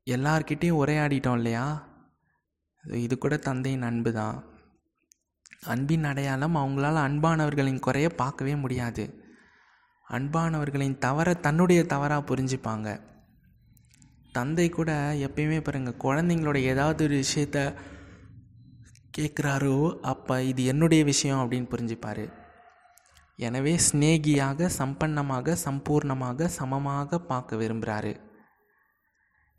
எல்லார்கிட்டேயும் 0.06 0.80
உரையாடிட்டோம் 0.84 1.34
இல்லையா? 1.34 1.66
இது 2.84 3.18
கூட 3.18 3.36
தந்தையின் 3.36 3.82
அன்பு 3.82 4.12
தான் 4.12 4.51
அன்பின் 5.62 6.04
அடையாளம் 6.04 6.56
அவங்களால் 6.56 6.98
அன்பானவர்களின் 7.06 7.78
குறைய 7.78 8.06
பார்க்கவே 8.08 8.54
முடியாது. 8.54 9.04
அன்பானவர்களின் 10.06 10.96
தவறை 10.98 11.34
தன்னுடைய 11.40 11.80
தவறாக 11.84 12.22
புரிஞ்சுப்பாங்க. 12.30 12.88
தந்தை 14.32 14.66
கூட 14.68 14.90
எப்பயுமே 15.26 15.58
பாருங்கள் 15.62 16.02
குழந்தைங்களோட 16.04 16.58
ஏதாவது 16.72 17.04
ஒரு 17.04 17.16
விஷயத்த 17.24 17.58
கேட்குறாரோ 19.18 19.76
அப்போ 20.02 20.42
இது 20.42 20.62
என்னுடைய 20.64 21.04
விஷயம் 21.04 21.42
அப்படின்னு 21.42 21.72
புரிஞ்சுப்பார். 21.74 22.24
எனவே 23.38 23.74
ஸ்நேகியாக 23.86 24.68
சம்பன்னமாக 24.78 25.56
சம்பூர்ணமாக 25.64 26.46
சமமாக 26.58 27.18
பார்க்க 27.30 27.56
விரும்புகிறாரு 27.56 28.12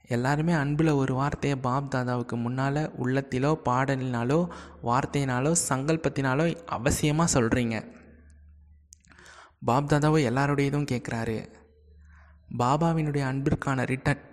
எல்லாருமே 0.08 0.54
அன்பில் 0.54 0.88
ஒரு 0.88 1.14
வார்த்தையை 1.14 1.60
பாப் 1.60 1.96
தாதாவுக்கு 1.96 2.36
முன்னால் 2.36 2.92
உள்ளத்திலோ 3.04 3.52
பாடலினாலோ 3.66 4.48
வார்த்தையினாலோ 4.84 5.56
சங்கல்பத்தினாலோ 5.70 6.46
அவசியமாக 6.72 7.34
சொல்கிறீங்க 7.34 7.78
பாப் 9.60 9.94
தாதாவோ 9.94 10.18
எல்லாருடையதும் 10.30 10.90
கேட்குறாரு 10.92 11.38
பாபாவினுடைய 12.58 13.24
அன்பிற்கான 13.32 13.86
ரிட்டர்ன் 13.86 14.32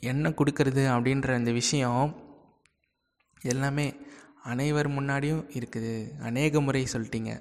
என்ன 0.00 0.28
கொடுக்கறது 0.28 0.82
அப்படின்ற 0.94 1.38
இந்த 1.38 1.52
விஷயம் 1.52 2.20
எல்லாமே 3.42 3.94
அனைவர் 4.42 4.88
முன்னாடியும் 4.88 5.44
இருக்குது. 5.58 6.18
அநேக 6.20 6.60
முறை 6.60 6.86
சொல்லிட்டீங்க. 6.92 7.32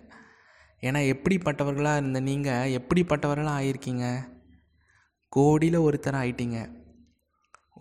ஏன்னா 0.82 1.00
எப்படிப்பட்டவர்களாக 1.14 1.98
இருந்த 1.98 2.20
நீங்கள் 2.20 2.72
எப்படிப்பட்டவர்களாக 2.78 3.58
ஆகியிருக்கீங்க 3.60 4.06
கோடியில் 5.30 5.80
ஒருத்தர் 5.80 6.20
ஆயிட்டீங்க. 6.24 6.81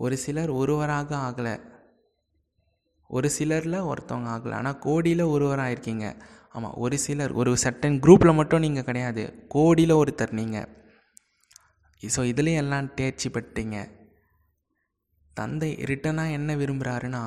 ஒரு 0.03 0.15
சிலர் 0.25 0.51
ஒருவராக 0.61 1.09
ஆகலை. 1.27 1.55
ஒரு 3.09 3.29
சிலரில் 3.37 3.87
ஒருத்தவங்க 3.91 4.29
ஆகலை. 4.35 4.55
ஆனால் 4.59 4.79
கோடியில் 4.85 5.31
ஒருவராக 5.35 5.73
இருக்கீங்க 5.75 6.05
ஆமாம் 6.55 6.77
ஒரு 6.83 6.97
சிலர் 7.05 7.33
ஒரு 7.41 7.51
சர்டன் 7.63 7.97
குரூப்பில் 8.03 8.37
மட்டும் 8.39 8.63
நீங்கள் 8.65 8.87
கிடையாது. 8.89 9.23
கோடியில் 9.55 9.99
ஒருத்தர் 10.01 10.37
நீங்கள் 10.41 10.69
ஸோ 12.03 12.21
இதுலேயும் 12.31 12.61
எல்லாம் 12.63 12.87
தேர்ச்சி 12.99 13.27
பெற்றீங்க. 13.35 13.77
தந்தை 15.37 15.69
ரிட்டனாக 15.89 16.35
என்ன 16.37 16.51
விரும்புகிறாருன்னா 16.61 17.23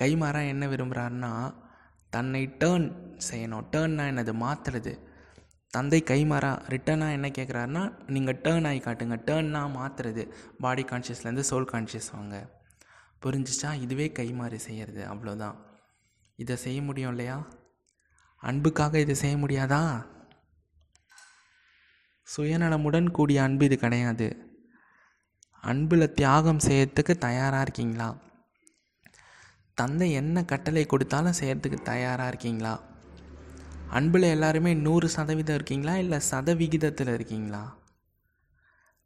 கைமாறாக 0.00 0.50
என்ன 0.52 0.64
விரும்புகிறாருன்னா 0.72 1.32
தன்னை 2.12 2.42
டேர்ன் 2.62 2.86
செய்யணும். 3.28 3.64
டேர்ன்னா 3.72 4.04
என்னது? 4.12 4.32
மாற்றுறது 4.42 4.92
தந்தை 5.74 6.02
கைமாறா 6.06 6.50
ரிட்டனாக 6.72 7.16
என்ன 7.16 7.28
கேட்குறாருன்னா 7.28 7.82
நீங்கள் 8.06 8.40
டேர்ன் 8.44 8.66
ஆகி 8.66 8.78
காட்டுங்க. 8.78 9.16
டேர்ன்னா 9.28 9.62
மாற்றுறது 9.76 10.32
பாடி 10.58 10.82
கான்ஷியஸ்லேருந்து 10.82 11.44
சோல் 11.50 11.68
கான்ஷியஸ் 11.72 12.10
வாங்க. 12.12 12.36
புரிஞ்சிச்சா? 13.22 13.80
இதுவே 13.80 14.12
கைமாறி 14.18 14.54
செய்கிறது 14.54 15.02
அவ்வளோதான் 15.14 15.56
இதை 16.36 16.56
செய்ய 16.56 16.82
முடியும் 16.82 17.10
இல்லையா? 17.10 17.46
அன்புக்காக 18.42 18.98
இதை 18.98 19.14
செய்ய 19.14 19.36
முடியாதா? 19.36 19.82
சுயநலமுடன் 22.36 23.10
கூடிய 23.10 23.42
அன்பு 23.42 23.64
இது 23.64 23.78
கிடையாது. 23.78 24.28
அன்பில் 25.60 26.14
தியாகம் 26.14 26.64
செய்யறதுக்கு 26.64 27.14
தயாராக 27.26 27.62
இருக்கீங்களா? 27.62 28.08
தந்தை 29.74 30.12
என்ன 30.12 30.44
கட்டளை 30.44 30.86
கொடுத்தாலும் 30.86 31.38
செய்யறதுக்கு 31.40 31.82
தயாராக 31.82 32.28
இருக்கீங்களா? 32.28 32.74
அன்பில் 33.94 34.22
எல்லாருமே 34.22 34.74
நூறு 34.74 35.08
சதவீதம் 35.08 35.54
இருக்கீங்களா? 35.54 35.96
இல்லை 35.96 36.20
சதவிகிதத்தில் 36.20 37.06
இருக்கீங்களா? 37.06 37.76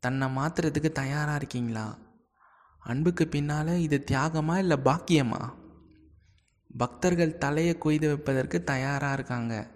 தன்னை 0.01 0.37
மாற்றுறதுக்கு 0.37 0.93
தயாராக 0.93 1.37
இருக்கீங்களா? 1.37 1.99
அன்புக்கு 2.79 3.29
பின்னால் 3.29 3.67
இது 3.67 4.05
தியாகமா 4.11 4.59
இல்லை 4.59 4.77
பாக்கியமா? 4.85 5.53
பக்தர்கள் 6.79 7.39
தலையை 7.39 7.79
கொய்து 7.79 8.07
வைப்பதற்கு 8.07 8.65
தயாராக 8.65 9.13
இருக்காங்க. 9.13 9.71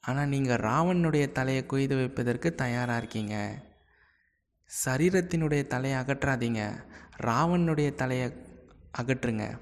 ஆனால் 0.00 0.28
நீங்கள் 0.28 0.60
ராவனுடைய 0.60 1.32
தலையை 1.32 1.66
கொய்து 1.66 1.96
வைப்பதற்கு 1.96 2.54
தயாராக 2.54 2.98
இருக்கீங்க. 2.98 3.62
சரீரத்தினுடைய 4.86 5.66
தலையை 5.66 6.00
அகற்றாதீங்க. 6.00 6.84
ராவனுடைய 7.22 7.94
தலையை 7.94 8.32
அகற்றுங்க. 9.02 9.58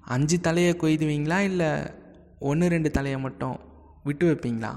அஞ்சு 0.00 0.40
தலையை 0.40 0.72
கொய்துவீங்களா? 0.72 1.38
இல்லை 1.38 1.99
ஒன்று 2.48 2.66
ரெண்டு 2.68 2.90
தலையை 2.90 3.18
மட்டும் 3.20 3.56
விட்டு 4.02 4.24
வைப்பீங்களா? 4.30 4.72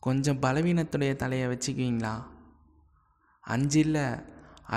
கொஞ்சம் 0.00 0.42
பலவீனத்துடைய 0.42 1.12
தலையை 1.16 1.46
வச்சுக்குவீங்களா? 1.48 2.14
அஞ்சு 3.44 3.78
இல்லை 3.80 4.06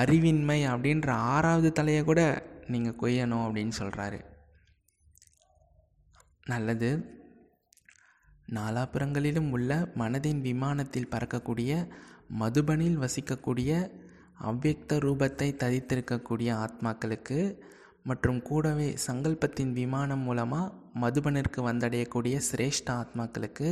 அறிவின்மை 0.02 0.60
அப்படின்ற 0.71 1.10
ஆறாவது 1.34 1.69
தலையை 1.71 2.04
கூட 2.04 2.21
நீங்கள் 2.67 3.00
கொய்யணும் 3.02 3.45
அப்படின்னு 3.45 3.76
சொல்கிறாரு 3.80 4.19
நல்லது. 6.45 6.89
நாலாபுறங்களிலும் 8.48 9.50
உள்ள 9.50 9.71
மனதின் 9.98 10.41
விமானத்தில் 10.41 11.12
பறக்கக்கூடிய 11.12 11.71
மதுபனில் 12.39 13.02
வசிக்கக்கூடிய 13.04 13.71
அவ்வக்த 14.43 14.98
ரூபத்தை 15.06 15.48
ததித்திருக்கக்கூடிய 15.62 16.50
ஆத்மாக்களுக்கு 16.65 17.39
மற்றும் 18.06 18.39
கூடவே 18.41 18.88
சங்கல்பத்தின் 19.06 19.72
விமானம் 19.74 20.24
மூலமாக 20.24 20.74
மதுபனிற்கு 21.00 21.60
வந்தடையக்கூடிய 21.62 22.36
சிரேஷ்ட 22.50 22.89
ஆத்மாக்களுக்கு 22.96 23.70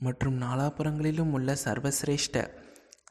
மற்றும் 0.00 0.36
நாலாபுறங்களிலும் 0.42 1.32
உள்ள 1.32 1.50
சர்வசிரேஷ்ட 1.64 2.38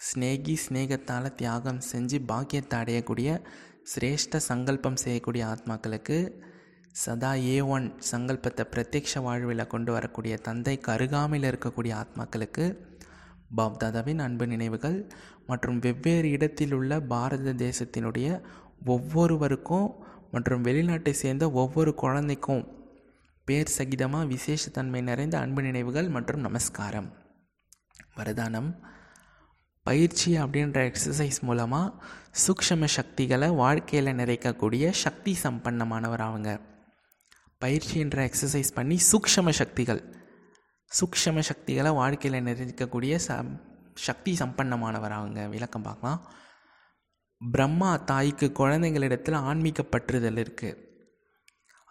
ஸ்நேகி 0.02 0.56
ஸ்நேகத்தால் 0.56 1.36
தியாகம் 1.36 1.82
செஞ்சு 1.84 2.18
பாக்கியத்தை 2.26 2.78
அடையக்கூடிய 2.80 3.30
சிரேஷ்ட 3.94 4.38
சங்கல்பம் 4.46 5.02
செய்யக்கூடிய 5.04 5.44
ஆத்மாக்களுக்கு 5.48 6.18
சதா 6.96 7.32
ஏ 7.46 7.56
ஒன் 7.68 7.88
சங்கல்பத்தை 8.10 8.64
பிரத்யக்ஷ 8.66 9.22
வாழ்வில் 9.22 9.64
கொண்டு 9.68 9.92
வரக்கூடிய 9.92 10.36
தந்தை 10.42 10.76
கருகாமையில் 10.80 11.48
இருக்கக்கூடிய 11.50 11.94
ஆத்மாக்களுக்கு 11.96 12.66
பாப்தாதாவின் 13.56 14.22
அன்பு 14.22 14.46
நினைவுகள் 14.48 14.98
மற்றும் 15.48 15.80
வெவ்வேறு 15.80 16.30
இடத்தில் 16.30 16.74
உள்ள 16.74 17.00
பாரத 17.08 17.54
தேசத்தினுடைய 17.58 18.28
ஒவ்வொருவருக்கும் 18.86 19.96
மற்றும் 20.32 20.64
வெளிநாட்டை 20.64 21.12
சேர்ந்த 21.12 21.52
ஒவ்வொரு 21.52 21.96
குழந்தைக்கும் 21.96 22.74
பேர் 23.46 23.74
சகிதமாக 23.78 24.26
விசேஷத்தன்மை 24.26 25.02
நிறைந்த 25.02 25.40
அன்பு 25.40 25.62
நினைவுகள் 25.62 26.10
மற்றும் 26.10 26.40
நமஸ்காரம். 26.40 27.14
வரதானம். 28.18 28.80
பயிற்சி 29.84 30.40
அப்படின்ற 30.40 30.94
எக்ஸசைஸ் 30.94 31.42
மூலமாக 31.42 31.94
சூக்ஷம 32.32 32.86
சக்திகளை 32.86 33.50
வாழ்க்கையில் 33.50 34.14
நிறைக்கக்கூடிய 34.14 34.92
சக்தி 34.92 35.38
சம்பன்னமானவர் 35.44 36.20
அவங்க. 36.20 36.60
பயிற்சின்ற 37.66 38.32
எக்ஸசைஸ் 38.32 38.74
பண்ணி 38.74 39.00
சூக்ஷம 39.12 39.50
சக்திகள். 39.50 40.16
சூக்ஷம 41.00 41.40
சக்திகளை 41.40 41.92
வாழ்க்கையில் 41.92 42.44
நிறைக்கக்கூடிய 42.44 43.20
ச 43.28 43.60
சக்தி 43.94 44.36
சம்பன்னமானவர் 44.40 45.10
அவங்க. 45.10 45.48
விளக்கம் 45.48 45.82
பார்க்கலாம். 45.82 46.32
பிரம்மா 47.42 47.90
தாய்க்கு 47.98 48.48
குழந்தைங்களிடத்தில் 48.52 49.38
ஆன்மீக 49.50 49.84
பற்றுதல் 49.84 50.40
இருக்குது 50.44 50.78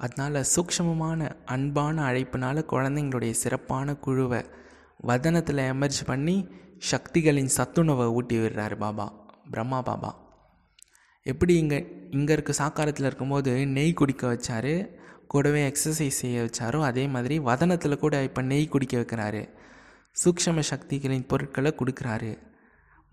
அதனால் 0.01 0.39
சூக்ஷமமான 0.55 1.31
அன்பான 1.45 2.13
அழைப்பினால் 2.13 2.69
குழந்தைங்களுடைய 2.73 3.31
சிறப்பான 3.31 3.97
குழுவை 3.97 4.41
வதனத்தில் 5.01 5.63
எமர்ஜ் 5.73 6.01
பண்ணி 6.07 6.37
சக்திகளின் 6.91 7.53
சத்துணவை 7.57 8.07
ஊட்டி 8.07 8.37
விடுறாரு 8.39 8.77
பாபா 8.77 9.07
பிரம்மா 9.51 9.79
பாபா. 9.83 10.11
எப்படி 11.27 11.55
இங்கே 11.57 11.79
இங்கே 12.11 12.33
இருக்க 12.33 12.53
சாக்காரத்தில் 12.53 13.07
இருக்கும்போது 13.07 13.67
நெய் 13.67 13.93
குடிக்க 13.93 14.25
வச்சார் 14.33 14.73
கூடவே 15.27 15.61
எக்ஸசைஸ் 15.69 16.21
செய்ய 16.23 16.43
வச்சாரோ 16.47 16.81
அதே 16.81 17.07
மாதிரி 17.07 17.39
வதனத்தில் 17.39 17.99
கூட 17.99 18.23
இப்போ 18.23 18.43
நெய் 18.43 18.69
குடிக்க 18.69 18.97
வைக்கிறாரு. 18.99 19.43
சூக்ஷம 20.25 20.61
சக்திகளின் 20.73 21.27
பொருட்களை 21.27 21.75
கொடுக்குறாரு. 21.79 22.33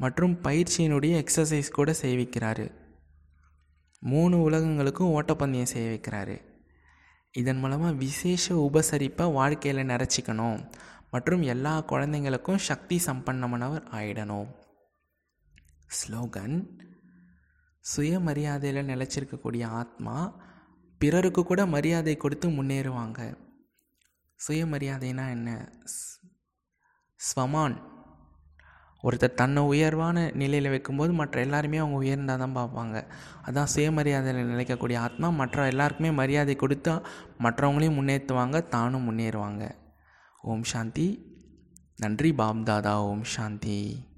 மற்றும் 0.02 0.42
பயிற்சியினுடைய 0.42 1.26
எக்ஸசைஸ் 1.26 1.72
கூட 1.72 1.96
செய்விக்கிறாரு. 2.02 2.72
மூணு 4.00 4.42
உலகங்களுக்கும் 4.42 5.22
ஓட்டப்பந்தயம் 5.22 5.72
செய்ய 5.74 5.90
வைக்கிறாரு 5.90 6.42
இதன் 7.32 7.58
மூலமாக 7.58 7.92
விசேஷ 7.92 8.70
உபசரிப்பை 8.72 9.32
வாழ்க்கையில் 9.32 9.88
நிறச்சிக்கணும். 9.88 10.72
மற்றும் 11.12 11.42
எல்லா 11.42 11.86
குழந்தைங்களுக்கும் 11.90 12.56
சக்தி 12.56 13.02
சம்பன்னமானவர் 13.06 13.84
ஆயிடணும். 13.92 14.56
ஸ்லோகன் 15.86 16.80
சுயமரியாதையில் 17.80 18.88
நிலச்சிருக்கக்கூடிய 18.88 19.66
ஆத்மா 19.66 20.42
பிறருக்கு 20.98 21.46
கூட 21.46 21.66
மரியாதை 21.66 22.18
கொடுத்து 22.18 22.50
முன்னேறுவாங்க. 22.50 23.38
சுயமரியாதைனா 24.48 25.30
என்ன? 25.30 25.72
ஸ்வமான். 27.16 27.91
ஒருத்தர் 29.04 29.34
தன்னை 29.34 29.64
உயர்வான 29.64 30.32
நிலையில் 30.34 30.70
வைக்கும்போது 30.70 31.14
மற்ற 31.14 31.42
எல்லாருமே 31.42 31.78
அவங்க 31.78 31.98
உயர்ந்தால் 31.98 32.38
தான் 32.38 32.56
பார்ப்பாங்க. 32.56 33.04
அதான் 33.46 33.64
சுயமரியாதையில் 33.64 34.50
நிலைக்கக்கூடிய 34.50 34.98
ஆத்மா. 34.98 35.30
மற்ற 35.30 35.68
எல்லாருக்குமே 35.68 36.12
மரியாதை 36.12 36.56
கொடுத்தா 36.56 37.02
மற்றவங்களையும் 37.38 37.98
முன்னேற்றுவாங்க 37.98 38.68
தானும் 38.68 39.06
முன்னேறுவாங்க. 39.08 39.72
ஓம் 40.42 40.64
சாந்தி. 40.64 41.08
நன்றி 41.98 42.34
பாப் 42.34 42.66
தாதா 42.66 42.96
ஓம் 43.02 43.24
சாந்தி. 43.24 44.10